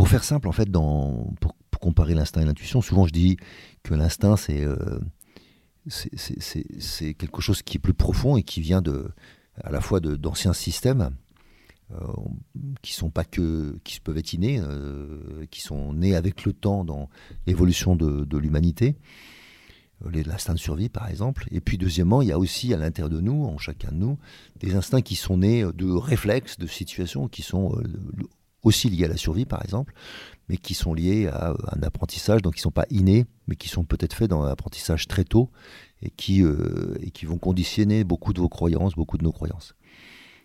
Pour 0.00 0.08
faire 0.08 0.24
simple, 0.24 0.48
en 0.48 0.52
fait, 0.52 0.72
pour, 0.72 1.54
comparer 1.78 2.14
l'instinct 2.14 2.40
et 2.40 2.46
l'intuition, 2.46 2.80
souvent 2.80 3.06
je 3.06 3.12
dis 3.12 3.36
que 3.82 3.92
l'instinct, 3.92 4.38
c'est 4.38 4.64
euh, 4.64 4.98
c'est 5.88 7.12
quelque 7.12 7.42
chose 7.42 7.60
qui 7.60 7.76
est 7.76 7.80
plus 7.80 7.92
profond 7.92 8.38
et 8.38 8.42
qui 8.42 8.62
vient 8.62 8.80
de, 8.80 9.10
à 9.62 9.70
la 9.70 9.82
fois 9.82 10.00
d'anciens 10.00 10.54
systèmes 10.54 11.10
euh, 11.92 11.96
qui 12.80 12.94
sont 12.94 13.10
pas 13.10 13.24
que 13.24 13.76
qui 13.84 14.00
peuvent 14.00 14.16
être 14.16 14.32
innés, 14.32 14.58
euh, 14.62 15.44
qui 15.50 15.60
sont 15.60 15.92
nés 15.92 16.16
avec 16.16 16.46
le 16.46 16.54
temps 16.54 16.82
dans 16.82 17.10
l'évolution 17.46 17.94
de, 17.94 18.38
l'humanité. 18.38 18.96
l'instinct 20.02 20.54
de 20.54 20.58
survie 20.58 20.88
par 20.88 21.10
exemple. 21.10 21.46
Et 21.50 21.60
puis 21.60 21.76
deuxièmement, 21.76 22.22
il 22.22 22.28
y 22.28 22.32
a 22.32 22.38
aussi 22.38 22.72
à 22.72 22.78
l'intérieur 22.78 23.10
de 23.10 23.20
nous, 23.20 23.44
en 23.44 23.58
chacun 23.58 23.92
de 23.92 23.98
nous, 23.98 24.18
des 24.60 24.76
instincts 24.76 25.02
qui 25.02 25.14
sont 25.14 25.36
nés 25.36 25.62
de 25.74 25.90
réflexes, 25.90 26.56
de 26.56 26.66
situations 26.66 27.28
qui 27.28 27.42
sont 27.42 27.74
aussi 28.62 28.90
liés 28.90 29.04
à 29.04 29.08
la 29.08 29.16
survie 29.16 29.46
par 29.46 29.62
exemple, 29.64 29.92
mais 30.48 30.56
qui 30.56 30.74
sont 30.74 30.94
liés 30.94 31.28
à 31.28 31.54
un 31.72 31.82
apprentissage, 31.82 32.42
donc 32.42 32.54
qui 32.54 32.60
ne 32.60 32.64
sont 32.64 32.70
pas 32.70 32.86
innés, 32.90 33.26
mais 33.46 33.56
qui 33.56 33.68
sont 33.68 33.84
peut-être 33.84 34.14
faits 34.14 34.30
dans 34.30 34.42
un 34.42 34.50
apprentissage 34.50 35.06
très 35.08 35.24
tôt 35.24 35.50
et 36.02 36.10
qui, 36.10 36.42
et 37.00 37.10
qui 37.10 37.26
vont 37.26 37.38
conditionner 37.38 38.04
beaucoup 38.04 38.32
de 38.32 38.40
vos 38.40 38.48
croyances, 38.48 38.94
beaucoup 38.94 39.18
de 39.18 39.24
nos 39.24 39.32
croyances. 39.32 39.74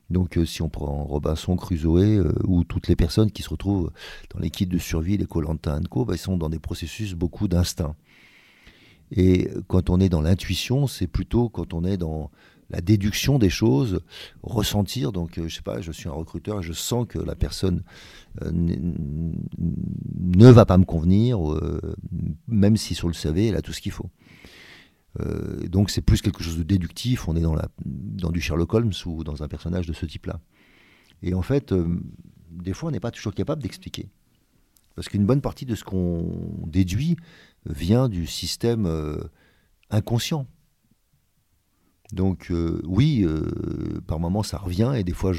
Donc 0.10 0.38
euh, 0.38 0.46
si 0.46 0.62
on 0.62 0.70
prend 0.70 1.04
Robinson 1.04 1.56
Crusoe 1.56 1.98
euh, 1.98 2.34
ou 2.44 2.64
toutes 2.64 2.88
les 2.88 2.96
personnes 2.96 3.32
qui 3.32 3.42
se 3.42 3.50
retrouvent 3.50 3.92
dans 4.34 4.40
l'équipe 4.40 4.70
de 4.70 4.78
survie, 4.78 5.18
les 5.18 5.26
Colanta 5.26 5.80
Co, 5.90 6.06
bah, 6.06 6.14
ils 6.16 6.20
sont 6.20 6.38
dans 6.38 6.50
des 6.50 6.60
processus 6.60 7.14
beaucoup 7.14 7.48
d'instinct. 7.48 7.96
Et 9.12 9.50
quand 9.68 9.90
on 9.90 10.00
est 10.00 10.10
dans 10.10 10.22
l'intuition, 10.22 10.88
c'est 10.88 11.08
plutôt 11.08 11.50
quand 11.50 11.74
on 11.74 11.84
est 11.84 11.98
dans 11.98 12.32
la 12.70 12.82
déduction 12.82 13.40
des 13.40 13.50
choses, 13.50 14.02
ressentir. 14.44 15.12
Donc, 15.12 15.38
euh, 15.38 15.48
je 15.48 15.56
sais 15.56 15.62
pas, 15.62 15.82
je 15.82 15.92
suis 15.92 16.10
un 16.10 16.14
recruteur, 16.14 16.62
je 16.62 16.74
sens 16.74 17.06
que 17.08 17.20
la 17.20 17.36
personne 17.36 17.84
ne 18.42 20.50
va 20.50 20.66
pas 20.66 20.78
me 20.78 20.84
convenir, 20.84 21.40
même 22.48 22.76
si 22.76 22.96
sur 22.96 23.08
le 23.08 23.14
CV, 23.14 23.48
elle 23.48 23.56
a 23.56 23.62
tout 23.62 23.72
ce 23.72 23.82
qu'il 23.82 23.94
faut. 23.94 24.10
Euh, 25.22 25.68
donc 25.68 25.90
c'est 25.90 26.02
plus 26.02 26.22
quelque 26.22 26.44
chose 26.44 26.58
de 26.58 26.64
déductif, 26.64 27.28
on 27.28 27.36
est 27.36 27.42
dans, 27.42 27.56
la, 27.56 27.70
dans 27.86 28.32
du 28.32 28.42
Sherlock 28.42 28.74
Holmes 28.74 28.94
ou 29.06 29.24
dans 29.24 29.44
un 29.44 29.48
personnage 29.48 29.88
de 29.88 29.94
ce 29.94 30.06
type-là. 30.06 30.40
Et 31.22 31.34
en 31.34 31.42
fait, 31.42 31.72
euh, 31.72 31.88
des 32.52 32.74
fois, 32.74 32.90
on 32.90 32.92
n'est 32.92 33.00
pas 33.00 33.12
toujours 33.12 33.34
capable 33.34 33.62
d'expliquer. 33.62 34.10
Parce 34.96 35.10
qu'une 35.10 35.26
bonne 35.26 35.42
partie 35.42 35.66
de 35.66 35.76
ce 35.76 35.84
qu'on 35.84 36.38
déduit 36.68 37.18
vient 37.66 38.10
du 38.10 38.28
système 38.28 38.86
euh, 38.86 39.18
inconscient. 39.90 40.48
Donc 42.16 42.52
oui, 42.86 43.26
par 44.08 44.20
moments 44.20 44.42
ça 44.42 44.58
revient 44.58 44.94
et 44.96 45.04
des 45.04 45.14
fois 45.14 45.34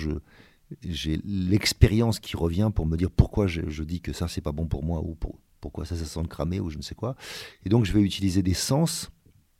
j'ai 0.85 1.21
l'expérience 1.25 2.21
qui 2.21 2.37
revient 2.37 2.71
pour 2.73 2.87
me 2.87 2.97
dire 2.97 3.11
pourquoi 3.11 3.47
je, 3.47 3.83
dis 3.83 4.01
que 4.01 4.13
ça 4.13 4.29
c'est 4.29 4.41
pas 4.41 4.53
bon 4.53 4.67
pour 4.67 4.85
moi 4.85 5.01
ou 5.03 5.15
pour, 5.15 5.39
pourquoi 5.61 5.85
ça 5.85 5.97
ça 5.97 6.05
sent 6.05 6.29
cramé 6.29 6.61
ou 6.61 6.71
je 6.71 6.77
ne 6.77 6.83
sais 6.83 6.95
quoi. 6.95 7.17
Et 7.65 7.69
donc 7.69 7.87
je 7.87 7.93
vais 7.93 8.03
utiliser 8.03 8.43
des 8.43 8.55
sens 8.55 9.11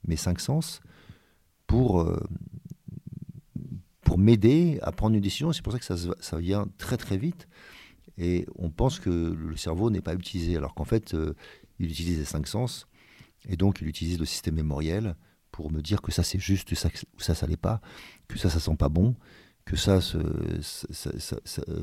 mes 0.07 0.17
cinq 0.17 0.41
sens, 0.41 0.81
pour, 1.67 2.01
euh, 2.01 2.23
pour 4.03 4.19
m'aider 4.19 4.79
à 4.83 4.93
prendre 4.93 5.15
une 5.15 5.21
décision. 5.21 5.53
C'est 5.53 5.63
pour 5.63 5.73
ça 5.73 5.79
que 5.79 5.85
ça, 5.85 5.97
ça, 6.21 6.39
vient 6.39 6.67
très 6.79 6.97
très 6.97 7.17
vite. 7.17 7.49
Et 8.19 8.47
on 8.57 8.71
pense 8.71 8.99
que 8.99 9.11
le 9.11 9.57
cerveau 9.57 9.91
n'est 9.91 10.01
pas 10.01 10.15
utilisé, 10.15 10.57
alors 10.57 10.75
qu'en 10.75 10.85
fait, 10.85 11.15
euh, 11.15 11.35
il 11.79 11.91
utilise 11.91 12.19
les 12.19 12.25
cinq 12.25 12.47
sens. 12.47 12.87
Et 13.49 13.57
donc, 13.57 13.81
il 13.81 13.89
utilise 13.89 14.19
le 14.19 14.25
système 14.25 14.55
mémoriel 14.55 15.17
pour 15.57 15.73
me 15.73 15.81
dire 15.81 16.03
que 16.03 16.13
ça 16.13 16.23
c'est 16.23 16.39
juste, 16.39 16.75
ça, 16.75 16.91
ça, 17.17 17.35
ça 17.35 17.47
l'est 17.47 17.57
pas, 17.57 17.81
que 18.29 18.39
ça, 18.39 18.51
ça 18.51 18.61
sent 18.61 18.77
pas 18.79 18.91
bon, 18.91 19.17
que 19.65 19.75
ça, 19.75 20.01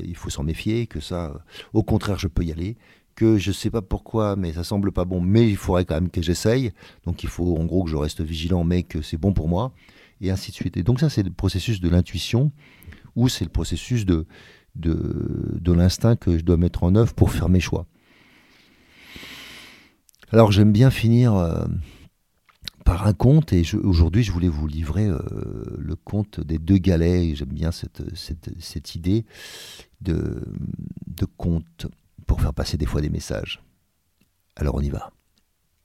il 0.02 0.16
faut 0.16 0.30
s'en 0.30 0.44
méfier, 0.44 0.86
que 0.86 1.00
ça, 1.00 1.44
au 1.72 1.82
contraire, 1.82 2.18
je 2.18 2.28
peux 2.28 2.44
y 2.44 2.52
aller, 2.52 2.76
que 3.16 3.36
je 3.36 3.50
ne 3.50 3.52
sais 3.52 3.70
pas 3.70 3.82
pourquoi, 3.82 4.36
mais 4.36 4.52
ça 4.52 4.62
semble 4.62 4.92
pas 4.92 5.04
bon, 5.04 5.20
mais 5.20 5.50
il 5.50 5.56
faudrait 5.56 5.84
quand 5.84 5.96
même 5.96 6.08
que 6.08 6.22
j'essaye. 6.22 6.70
Donc 7.04 7.24
il 7.24 7.28
faut 7.28 7.56
en 7.56 7.64
gros 7.64 7.82
que 7.82 7.90
je 7.90 7.96
reste 7.96 8.20
vigilant, 8.20 8.62
mais 8.62 8.84
que 8.84 9.02
c'est 9.02 9.16
bon 9.16 9.32
pour 9.32 9.48
moi, 9.48 9.72
et 10.20 10.30
ainsi 10.30 10.52
de 10.52 10.56
suite. 10.56 10.76
Et 10.76 10.84
donc 10.84 11.00
ça, 11.00 11.10
c'est 11.10 11.24
le 11.24 11.32
processus 11.32 11.80
de 11.80 11.88
l'intuition, 11.88 12.52
ou 13.16 13.28
c'est 13.28 13.44
le 13.44 13.50
processus 13.50 14.06
de, 14.06 14.26
de, 14.76 15.58
de 15.60 15.72
l'instinct 15.72 16.14
que 16.14 16.38
je 16.38 16.44
dois 16.44 16.56
mettre 16.56 16.84
en 16.84 16.94
œuvre 16.94 17.12
pour 17.12 17.32
faire 17.32 17.48
mes 17.48 17.60
choix. 17.60 17.86
Alors 20.30 20.52
j'aime 20.52 20.72
bien 20.72 20.90
finir 20.90 21.34
euh, 21.34 21.64
un 23.02 23.12
conte, 23.12 23.52
et 23.52 23.62
aujourd'hui 23.82 24.22
je 24.22 24.30
voulais 24.30 24.48
vous 24.48 24.66
livrer 24.66 25.06
euh, 25.06 25.20
le 25.78 25.96
conte 25.96 26.40
des 26.40 26.58
deux 26.58 26.78
galets, 26.78 27.34
j'aime 27.34 27.48
bien 27.48 27.70
cette, 27.72 28.94
idée 28.94 29.24
de, 30.00 30.42
de 31.06 31.24
conte 31.24 31.86
pour 32.26 32.40
faire 32.40 32.54
passer 32.54 32.76
des 32.76 32.86
fois 32.86 33.00
des 33.00 33.10
messages. 33.10 33.62
Alors 34.56 34.76
on 34.76 34.80
y 34.80 34.90
va. 34.90 35.10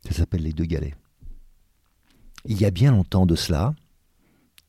Ça 0.06 0.13
s'appelle 0.13 0.43
les 0.43 0.54
deux 0.54 0.65
galets. 0.65 0.95
Il 2.45 2.60
y 2.60 2.65
a 2.65 2.72
bien 2.72 2.91
longtemps 2.91 3.26
de 3.26 3.36
cela, 3.36 3.74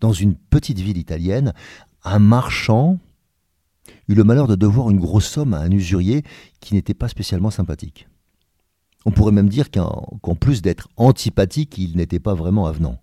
dans 0.00 0.12
une 0.12 0.34
petite 0.34 0.80
ville 0.80 0.96
italienne, 0.96 1.52
un 2.04 2.18
marchand 2.18 2.98
eut 4.08 4.14
le 4.14 4.24
malheur 4.24 4.46
de 4.46 4.56
devoir 4.56 4.90
une 4.90 4.98
grosse 4.98 5.26
somme 5.26 5.54
à 5.54 5.60
un 5.60 5.70
usurier 5.70 6.24
qui 6.60 6.74
n'était 6.74 6.94
pas 6.94 7.08
spécialement 7.08 7.50
sympathique. 7.50 8.08
On 9.06 9.10
pourrait 9.10 9.32
même 9.32 9.48
dire 9.48 9.70
qu'en 9.70 10.34
plus 10.34 10.62
d'être 10.62 10.88
antipathique, 10.96 11.78
il 11.78 11.96
n'était 11.96 12.18
pas 12.18 12.34
vraiment 12.34 12.66
avenant. 12.66 13.00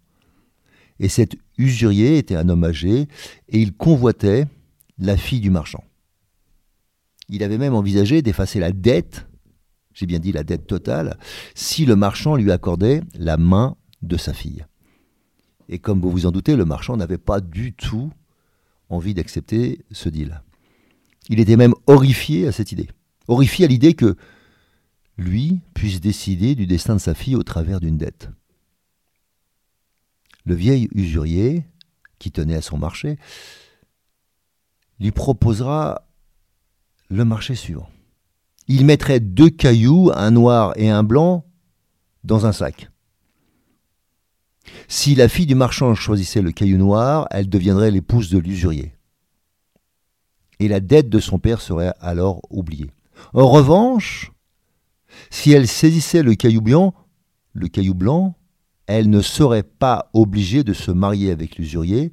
Et 0.99 1.09
cet 1.09 1.35
usurier 1.57 2.17
était 2.17 2.35
un 2.35 2.49
homme 2.49 2.63
âgé 2.63 3.07
et 3.49 3.59
il 3.59 3.73
convoitait 3.73 4.47
la 4.99 5.17
fille 5.17 5.41
du 5.41 5.49
marchand. 5.49 5.83
Il 7.29 7.43
avait 7.43 7.57
même 7.57 7.75
envisagé 7.75 8.21
d'effacer 8.21 8.59
la 8.59 8.71
dette, 8.71 9.27
j'ai 9.93 10.05
bien 10.05 10.19
dit 10.19 10.31
la 10.31 10.43
dette 10.43 10.65
totale, 10.65 11.17
si 11.55 11.85
le 11.85 11.95
marchand 11.95 12.35
lui 12.35 12.51
accordait 12.51 13.01
la 13.15 13.37
main 13.37 13.75
de 14.01 14.17
sa 14.17 14.33
fille. 14.33 14.65
Et 15.69 15.79
comme 15.79 15.99
vous 15.99 16.11
vous 16.11 16.25
en 16.25 16.31
doutez, 16.31 16.55
le 16.55 16.65
marchand 16.65 16.95
n'avait 16.95 17.17
pas 17.17 17.41
du 17.41 17.73
tout 17.73 18.11
envie 18.89 19.13
d'accepter 19.13 19.83
ce 19.91 20.09
deal. 20.09 20.41
Il 21.29 21.39
était 21.39 21.57
même 21.57 21.73
horrifié 21.87 22.47
à 22.47 22.51
cette 22.51 22.71
idée. 22.71 22.87
Horrifié 23.27 23.65
à 23.65 23.67
l'idée 23.67 23.93
que 23.93 24.15
lui 25.17 25.61
puisse 25.73 25.99
décider 25.99 26.55
du 26.55 26.67
destin 26.67 26.95
de 26.95 26.99
sa 27.01 27.13
fille 27.13 27.35
au 27.35 27.43
travers 27.43 27.79
d'une 27.79 27.97
dette. 27.97 28.29
Le 30.45 30.55
vieil 30.55 30.87
usurier, 30.93 31.65
qui 32.19 32.31
tenait 32.31 32.55
à 32.55 32.61
son 32.61 32.77
marché, 32.77 33.17
lui 34.99 35.11
proposera 35.11 36.07
le 37.09 37.25
marché 37.25 37.55
suivant. 37.55 37.89
Il 38.67 38.85
mettrait 38.85 39.19
deux 39.19 39.49
cailloux, 39.49 40.11
un 40.13 40.31
noir 40.31 40.73
et 40.75 40.89
un 40.89 41.03
blanc, 41.03 41.45
dans 42.23 42.45
un 42.45 42.51
sac. 42.51 42.89
Si 44.87 45.15
la 45.15 45.29
fille 45.29 45.45
du 45.45 45.55
marchand 45.55 45.95
choisissait 45.95 46.41
le 46.41 46.51
caillou 46.51 46.77
noir, 46.77 47.27
elle 47.31 47.49
deviendrait 47.49 47.91
l'épouse 47.91 48.29
de 48.29 48.37
l'usurier. 48.37 48.93
Et 50.59 50.67
la 50.67 50.79
dette 50.79 51.09
de 51.09 51.19
son 51.19 51.39
père 51.39 51.61
serait 51.61 51.93
alors 51.99 52.41
oubliée. 52.49 52.91
En 53.33 53.47
revanche, 53.47 54.31
si 55.29 55.51
elle 55.51 55.67
saisissait 55.67 56.23
le 56.23 56.35
caillou 56.35 56.61
blanc, 56.61 56.93
le 57.53 57.67
caillou 57.67 57.93
blanc, 57.93 58.35
elle 58.85 59.09
ne 59.09 59.21
serait 59.21 59.63
pas 59.63 60.09
obligée 60.13 60.63
de 60.63 60.73
se 60.73 60.91
marier 60.91 61.31
avec 61.31 61.57
l'usurier 61.57 62.11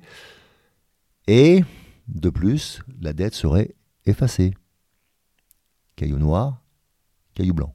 et, 1.26 1.62
de 2.08 2.30
plus, 2.30 2.80
la 3.00 3.12
dette 3.12 3.34
serait 3.34 3.74
effacée 4.06 4.54
caillou 5.96 6.18
noir, 6.18 6.60
caillou 7.34 7.54
blanc. 7.54 7.74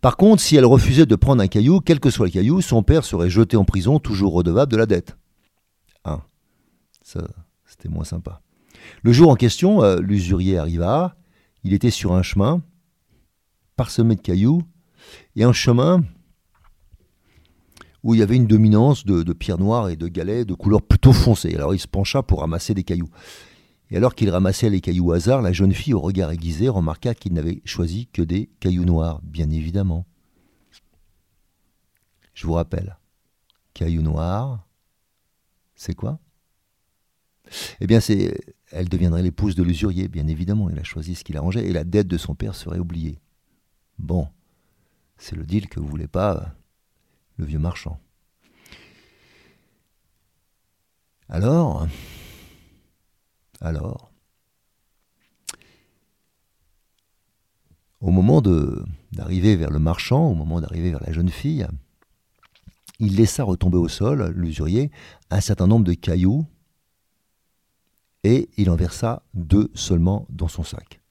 Par 0.00 0.16
contre, 0.16 0.42
si 0.42 0.56
elle 0.56 0.64
refusait 0.64 1.06
de 1.06 1.16
prendre 1.16 1.42
un 1.42 1.46
caillou, 1.46 1.80
quel 1.80 2.00
que 2.00 2.10
soit 2.10 2.26
le 2.26 2.32
caillou, 2.32 2.60
son 2.60 2.82
père 2.82 3.04
serait 3.04 3.30
jeté 3.30 3.56
en 3.56 3.64
prison, 3.64 3.98
toujours 3.98 4.32
redevable 4.32 4.72
de 4.72 4.76
la 4.76 4.86
dette. 4.86 5.16
Ah, 6.04 6.20
ça, 7.02 7.26
c'était 7.64 7.88
moins 7.88 8.04
sympa. 8.04 8.42
Le 9.02 9.12
jour 9.12 9.30
en 9.30 9.36
question, 9.36 9.82
euh, 9.82 10.00
l'usurier 10.00 10.58
arriva. 10.58 11.16
Il 11.64 11.72
était 11.72 11.90
sur 11.90 12.12
un 12.12 12.22
chemin 12.22 12.60
parsemé 13.76 14.16
de 14.16 14.20
cailloux 14.20 14.62
et 15.36 15.44
un 15.44 15.52
chemin 15.52 16.02
où 18.02 18.14
il 18.14 18.20
y 18.20 18.22
avait 18.22 18.36
une 18.36 18.46
dominance 18.46 19.04
de, 19.04 19.32
pierres 19.32 19.58
noires 19.58 19.88
et 19.88 19.96
de 19.96 20.08
galets 20.08 20.44
de 20.44 20.54
couleur 20.54 20.82
plutôt 20.82 21.12
foncée. 21.12 21.54
Alors 21.54 21.74
il 21.74 21.78
se 21.78 21.86
pencha 21.86 22.22
pour 22.22 22.40
ramasser 22.40 22.74
des 22.74 22.82
cailloux. 22.82 23.10
Et 23.90 23.96
alors 23.96 24.14
qu'il 24.14 24.30
ramassait 24.30 24.70
les 24.70 24.80
cailloux 24.80 25.08
au 25.08 25.12
hasard, 25.12 25.42
la 25.42 25.52
jeune 25.52 25.72
fille, 25.72 25.94
au 25.94 26.00
regard 26.00 26.30
aiguisé, 26.32 26.68
remarqua 26.68 27.14
qu'il 27.14 27.34
n'avait 27.34 27.60
choisi 27.64 28.06
que 28.06 28.22
des 28.22 28.48
cailloux 28.58 28.86
noirs, 28.86 29.20
bien 29.22 29.50
évidemment. 29.50 30.06
Je 32.32 32.46
vous 32.46 32.54
rappelle, 32.54 32.96
cailloux 33.74 34.02
noirs, 34.02 34.66
c'est 35.74 35.94
quoi? 35.94 36.18
Eh 37.80 37.86
bien, 37.86 38.00
c'est, 38.00 38.34
elle 38.70 38.88
deviendrait 38.88 39.22
l'épouse 39.22 39.54
de 39.54 39.62
l'usurier, 39.62 40.08
bien 40.08 40.26
évidemment. 40.26 40.70
Il 40.70 40.78
a 40.78 40.84
choisi 40.84 41.14
ce 41.14 41.24
qu'il 41.24 41.36
arrangeait, 41.36 41.66
et 41.66 41.72
la 41.72 41.84
dette 41.84 42.06
de 42.06 42.16
son 42.16 42.34
père 42.34 42.54
serait 42.54 42.78
oubliée. 42.78 43.18
Bon, 43.98 44.28
c'est 45.16 45.36
le 45.36 45.44
deal 45.44 45.68
que 45.68 45.80
vous 45.80 45.86
voulez 45.86 46.08
pas, 46.08 46.54
le 47.36 47.44
vieux 47.44 47.58
marchand. 47.58 48.00
Alors, 51.28 51.86
alors, 53.60 54.10
au 58.00 58.10
moment 58.10 58.42
d'arriver 59.12 59.56
vers 59.56 59.70
le 59.70 59.78
marchand, 59.78 60.26
au 60.28 60.34
moment 60.34 60.60
d'arriver 60.60 60.90
vers 60.90 61.02
la 61.02 61.12
jeune 61.12 61.30
fille, 61.30 61.66
il 62.98 63.16
laissa 63.16 63.44
retomber 63.44 63.78
au 63.78 63.88
sol, 63.88 64.32
l'usurier, 64.36 64.90
un 65.30 65.40
certain 65.40 65.66
nombre 65.66 65.84
de 65.84 65.94
cailloux 65.94 66.44
et 68.24 68.48
il 68.56 68.70
en 68.70 68.76
versa 68.76 69.22
deux 69.34 69.70
seulement 69.74 70.26
dans 70.30 70.48
son 70.48 70.62
sac. 70.62 71.01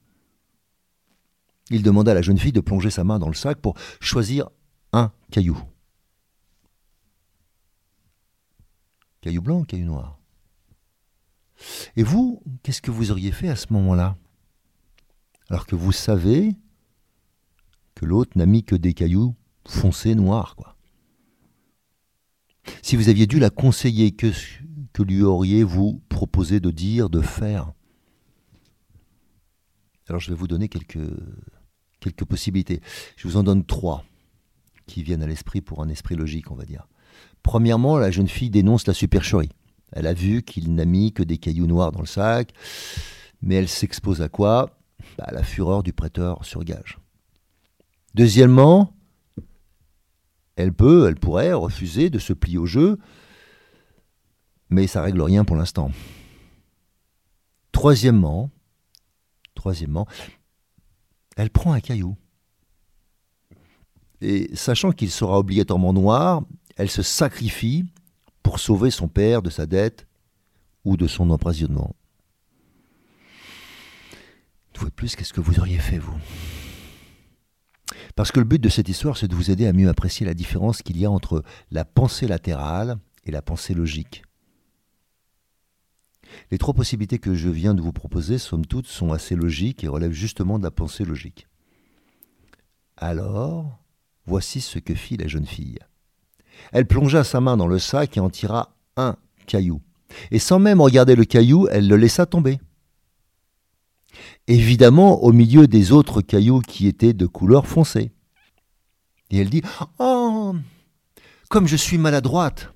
Il 1.70 1.82
demanda 1.82 2.12
à 2.12 2.14
la 2.14 2.22
jeune 2.22 2.38
fille 2.38 2.52
de 2.52 2.60
plonger 2.60 2.90
sa 2.90 3.04
main 3.04 3.18
dans 3.18 3.28
le 3.28 3.34
sac 3.34 3.58
pour 3.60 3.76
choisir 4.00 4.48
un 4.92 5.12
caillou. 5.30 5.58
Caillou 9.20 9.40
blanc 9.40 9.60
ou 9.60 9.64
caillou 9.64 9.86
noir 9.86 10.18
Et 11.96 12.02
vous, 12.02 12.42
qu'est-ce 12.62 12.82
que 12.82 12.90
vous 12.90 13.10
auriez 13.10 13.32
fait 13.32 13.48
à 13.48 13.56
ce 13.56 13.72
moment-là? 13.72 14.16
Alors 15.48 15.66
que 15.66 15.76
vous 15.76 15.92
savez 15.92 16.56
que 17.94 18.04
l'autre 18.04 18.36
n'a 18.36 18.46
mis 18.46 18.64
que 18.64 18.74
des 18.74 18.94
cailloux 18.94 19.34
foncés 19.66 20.14
noirs, 20.14 20.56
quoi. 20.56 20.76
Si 22.82 22.96
vous 22.96 23.08
aviez 23.08 23.26
dû 23.26 23.38
la 23.38 23.50
conseiller, 23.50 24.12
que, 24.12 24.32
que 24.92 25.02
lui 25.02 25.22
auriez-vous 25.22 26.02
proposé 26.08 26.60
de 26.60 26.70
dire, 26.70 27.10
de 27.10 27.20
faire? 27.20 27.72
Alors 30.12 30.20
je 30.20 30.28
vais 30.28 30.36
vous 30.36 30.46
donner 30.46 30.68
quelques, 30.68 30.98
possibilités. 32.28 32.82
Je 33.16 33.26
vous 33.26 33.38
en 33.38 33.42
donne 33.42 33.64
trois 33.64 34.04
qui 34.84 35.02
viennent 35.02 35.22
à 35.22 35.26
l'esprit 35.26 35.62
pour 35.62 35.82
un 35.82 35.88
esprit 35.88 36.16
logique, 36.16 36.50
on 36.50 36.54
va 36.54 36.66
dire. 36.66 36.86
Premièrement, 37.42 37.96
la 37.96 38.10
jeune 38.10 38.28
fille 38.28 38.50
dénonce 38.50 38.86
la 38.86 38.92
supercherie. 38.92 39.48
Elle 39.90 40.06
a 40.06 40.12
vu 40.12 40.42
qu'il 40.42 40.74
n'a 40.74 40.84
mis 40.84 41.14
que 41.14 41.22
des 41.22 41.38
cailloux 41.38 41.66
noirs 41.66 41.92
dans 41.92 42.00
le 42.00 42.06
sac, 42.06 42.52
mais 43.40 43.54
elle 43.54 43.70
s'expose 43.70 44.20
à 44.20 44.28
quoi? 44.28 44.78
Bah, 45.16 45.24
À 45.28 45.32
la 45.32 45.42
fureur 45.42 45.82
du 45.82 45.94
prêteur 45.94 46.44
sur 46.44 46.62
gage. 46.62 46.98
Deuxièmement, 48.14 48.94
elle 50.56 50.74
peut, 50.74 51.08
elle 51.08 51.16
pourrait 51.16 51.54
refuser 51.54 52.10
de 52.10 52.18
se 52.18 52.34
plier 52.34 52.58
au 52.58 52.66
jeu, 52.66 52.98
mais 54.68 54.86
ça 54.86 55.00
règle 55.00 55.22
rien 55.22 55.46
pour 55.46 55.56
l'instant. 55.56 55.90
Troisièmement, 57.72 58.50
troisièmement, 59.62 60.08
elle 61.36 61.50
prend 61.50 61.72
un 61.72 61.80
caillou. 61.80 62.16
Et 64.20 64.50
sachant 64.54 64.90
qu'il 64.90 65.10
sera 65.10 65.38
obligatoirement 65.38 65.92
noir, 65.92 66.42
elle 66.76 66.90
se 66.90 67.02
sacrifie 67.02 67.84
pour 68.42 68.58
sauver 68.58 68.90
son 68.90 69.06
père 69.06 69.40
de 69.40 69.50
sa 69.50 69.66
dette 69.66 70.08
ou 70.84 70.96
de 70.96 71.06
son 71.06 71.30
emprisonnement. 71.30 71.94
Une 74.74 74.80
fois 74.80 74.88
de 74.88 74.94
plus, 74.94 75.14
qu'est-ce 75.14 75.32
que 75.32 75.40
vous 75.40 75.60
auriez 75.60 75.78
fait, 75.78 75.98
vous? 75.98 76.18
Parce 78.16 78.32
que 78.32 78.40
le 78.40 78.46
but 78.46 78.60
de 78.60 78.68
cette 78.68 78.88
histoire, 78.88 79.16
c'est 79.16 79.28
de 79.28 79.36
vous 79.36 79.52
aider 79.52 79.68
à 79.68 79.72
mieux 79.72 79.88
apprécier 79.88 80.26
la 80.26 80.34
différence 80.34 80.82
qu'il 80.82 80.98
y 80.98 81.04
a 81.04 81.10
entre 81.10 81.44
la 81.70 81.84
pensée 81.84 82.26
latérale 82.26 82.98
et 83.24 83.30
la 83.30 83.42
pensée 83.42 83.74
logique. 83.74 84.24
Les 86.50 86.58
trois 86.58 86.74
possibilités 86.74 87.18
que 87.18 87.34
je 87.34 87.48
viens 87.48 87.74
de 87.74 87.82
vous 87.82 87.92
proposer, 87.92 88.38
somme 88.38 88.66
toute, 88.66 88.86
sont 88.86 89.12
assez 89.12 89.34
logiques 89.34 89.84
et 89.84 89.88
relèvent 89.88 90.12
justement 90.12 90.58
de 90.58 90.64
la 90.64 90.70
pensée 90.70 91.04
logique. 91.04 91.46
Alors, 92.96 93.78
voici 94.26 94.60
ce 94.60 94.78
que 94.78 94.94
fit 94.94 95.16
la 95.16 95.28
jeune 95.28 95.46
fille. 95.46 95.78
Elle 96.72 96.86
plongea 96.86 97.24
sa 97.24 97.40
main 97.40 97.56
dans 97.56 97.66
le 97.66 97.78
sac 97.78 98.16
et 98.16 98.20
en 98.20 98.30
tira 98.30 98.76
un 98.96 99.16
caillou. 99.46 99.80
Et 100.30 100.38
sans 100.38 100.58
même 100.58 100.80
regarder 100.80 101.16
le 101.16 101.24
caillou, 101.24 101.68
elle 101.70 101.88
le 101.88 101.96
laissa 101.96 102.26
tomber. 102.26 102.60
Évidemment, 104.46 105.22
au 105.22 105.32
milieu 105.32 105.66
des 105.66 105.92
autres 105.92 106.20
cailloux 106.20 106.60
qui 106.60 106.86
étaient 106.86 107.14
de 107.14 107.26
couleur 107.26 107.66
foncée. 107.66 108.12
Et 109.30 109.38
elle 109.38 109.50
dit 109.50 109.62
Oh 109.98 110.54
Comme 111.48 111.66
je 111.66 111.76
suis 111.76 111.98
maladroite 111.98 112.72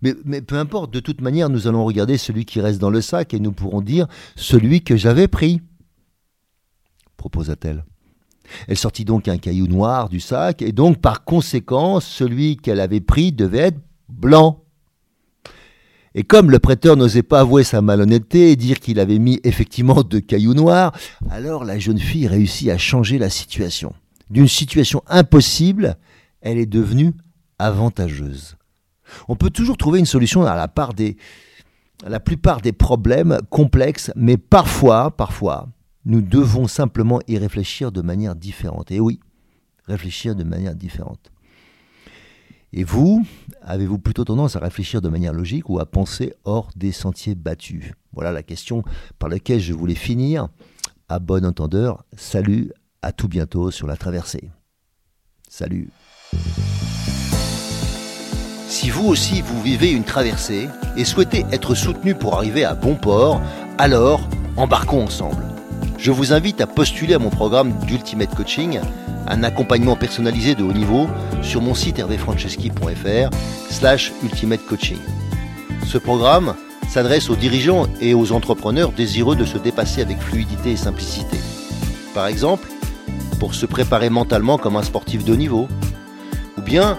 mais, 0.00 0.42
peu 0.42 0.56
importe, 0.56 0.92
de 0.92 1.00
toute 1.00 1.20
manière, 1.20 1.48
nous 1.48 1.66
allons 1.66 1.84
regarder 1.84 2.18
celui 2.18 2.44
qui 2.44 2.60
reste 2.60 2.80
dans 2.80 2.90
le 2.90 3.00
sac 3.00 3.34
et 3.34 3.40
nous 3.40 3.52
pourrons 3.52 3.80
dire 3.80 4.06
celui 4.36 4.82
que 4.82 4.96
j'avais 4.96 5.28
pris, 5.28 5.60
proposa-t-elle. 7.16 7.84
Elle 8.68 8.76
sortit 8.76 9.04
donc 9.04 9.28
un 9.28 9.38
caillou 9.38 9.66
noir 9.66 10.08
du 10.08 10.20
sac, 10.20 10.62
et 10.62 10.72
donc 10.72 10.98
par 11.00 11.24
conséquent, 11.24 12.00
celui 12.00 12.56
qu'elle 12.56 12.80
avait 12.80 13.00
pris 13.00 13.32
devait 13.32 13.58
être 13.58 13.80
blanc. 14.08 14.62
Et 16.14 16.24
comme 16.24 16.50
le 16.50 16.58
prêteur 16.58 16.96
n'osait 16.96 17.22
pas 17.22 17.40
avouer 17.40 17.64
sa 17.64 17.80
malhonnêteté 17.80 18.50
et 18.50 18.56
dire 18.56 18.80
qu'il 18.80 19.00
avait 19.00 19.18
mis 19.18 19.40
effectivement 19.44 20.02
deux 20.02 20.20
cailloux 20.20 20.54
noirs, 20.54 20.92
alors 21.30 21.64
la 21.64 21.78
jeune 21.78 21.98
fille 21.98 22.28
réussit 22.28 22.68
à 22.68 22.76
changer 22.76 23.18
la 23.18 23.30
situation. 23.30 23.94
D'une 24.28 24.48
situation 24.48 25.02
impossible, 25.08 25.96
elle 26.42 26.58
est 26.58 26.66
devenue 26.66 27.14
avantageuse. 27.58 28.56
On 29.28 29.36
peut 29.36 29.50
toujours 29.50 29.76
trouver 29.76 29.98
une 29.98 30.06
solution 30.06 30.44
à 30.44 30.54
la, 30.54 30.68
part 30.68 30.94
des, 30.94 31.16
la 32.06 32.20
plupart 32.20 32.60
des 32.60 32.72
problèmes 32.72 33.38
complexes, 33.50 34.12
mais 34.16 34.36
parfois, 34.36 35.10
parfois, 35.10 35.68
nous 36.04 36.20
devons 36.20 36.66
simplement 36.66 37.20
y 37.28 37.38
réfléchir 37.38 37.92
de 37.92 38.02
manière 38.02 38.34
différente. 38.34 38.90
Et 38.90 39.00
oui, 39.00 39.20
réfléchir 39.86 40.34
de 40.34 40.44
manière 40.44 40.74
différente. 40.74 41.30
Et 42.74 42.84
vous, 42.84 43.24
avez-vous 43.60 43.98
plutôt 43.98 44.24
tendance 44.24 44.56
à 44.56 44.58
réfléchir 44.58 45.02
de 45.02 45.08
manière 45.08 45.34
logique 45.34 45.68
ou 45.68 45.78
à 45.78 45.84
penser 45.84 46.32
hors 46.44 46.70
des 46.74 46.90
sentiers 46.90 47.34
battus? 47.34 47.92
Voilà 48.12 48.32
la 48.32 48.42
question 48.42 48.82
par 49.18 49.28
laquelle 49.28 49.60
je 49.60 49.74
voulais 49.74 49.94
finir. 49.94 50.48
À 51.08 51.18
bon 51.18 51.44
entendeur, 51.44 52.04
salut, 52.16 52.72
à 53.02 53.12
tout 53.12 53.28
bientôt 53.28 53.70
sur 53.70 53.86
la 53.86 53.96
traversée. 53.96 54.50
Salut. 55.48 55.90
Si 58.72 58.88
vous 58.88 59.06
aussi 59.06 59.42
vous 59.42 59.60
vivez 59.60 59.90
une 59.90 60.02
traversée 60.02 60.66
et 60.96 61.04
souhaitez 61.04 61.44
être 61.52 61.74
soutenu 61.74 62.14
pour 62.14 62.36
arriver 62.36 62.64
à 62.64 62.72
bon 62.72 62.94
port, 62.94 63.38
alors 63.76 64.26
embarquons 64.56 65.04
ensemble 65.04 65.44
je 65.98 66.10
vous 66.10 66.32
invite 66.32 66.62
à 66.62 66.66
postuler 66.66 67.12
à 67.12 67.18
mon 67.18 67.28
programme 67.28 67.74
d'Ultimate 67.86 68.34
Coaching, 68.34 68.80
un 69.28 69.42
accompagnement 69.44 69.94
personnalisé 69.94 70.54
de 70.54 70.64
haut 70.64 70.72
niveau 70.72 71.06
sur 71.42 71.60
mon 71.60 71.74
site 71.74 71.98
hervéfranceschi.fr 71.98 73.28
slash 73.70 74.10
ultimate 74.24 74.64
coaching. 74.66 74.98
Ce 75.86 75.98
programme 75.98 76.54
s'adresse 76.88 77.28
aux 77.28 77.36
dirigeants 77.36 77.86
et 78.00 78.14
aux 78.14 78.32
entrepreneurs 78.32 78.90
désireux 78.90 79.36
de 79.36 79.44
se 79.44 79.58
dépasser 79.58 80.00
avec 80.00 80.18
fluidité 80.18 80.72
et 80.72 80.76
simplicité. 80.76 81.36
Par 82.14 82.26
exemple, 82.26 82.68
pour 83.38 83.54
se 83.54 83.66
préparer 83.66 84.08
mentalement 84.08 84.56
comme 84.56 84.76
un 84.76 84.82
sportif 84.82 85.24
de 85.24 85.34
haut 85.34 85.36
niveau, 85.36 85.68
ou 86.56 86.62
bien 86.62 86.98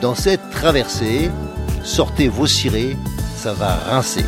Dans 0.00 0.14
cette 0.14 0.50
traversée, 0.50 1.28
sortez 1.82 2.28
vos 2.28 2.46
cirés, 2.46 2.96
ça 3.36 3.52
va 3.52 3.74
rincer. 3.74 4.24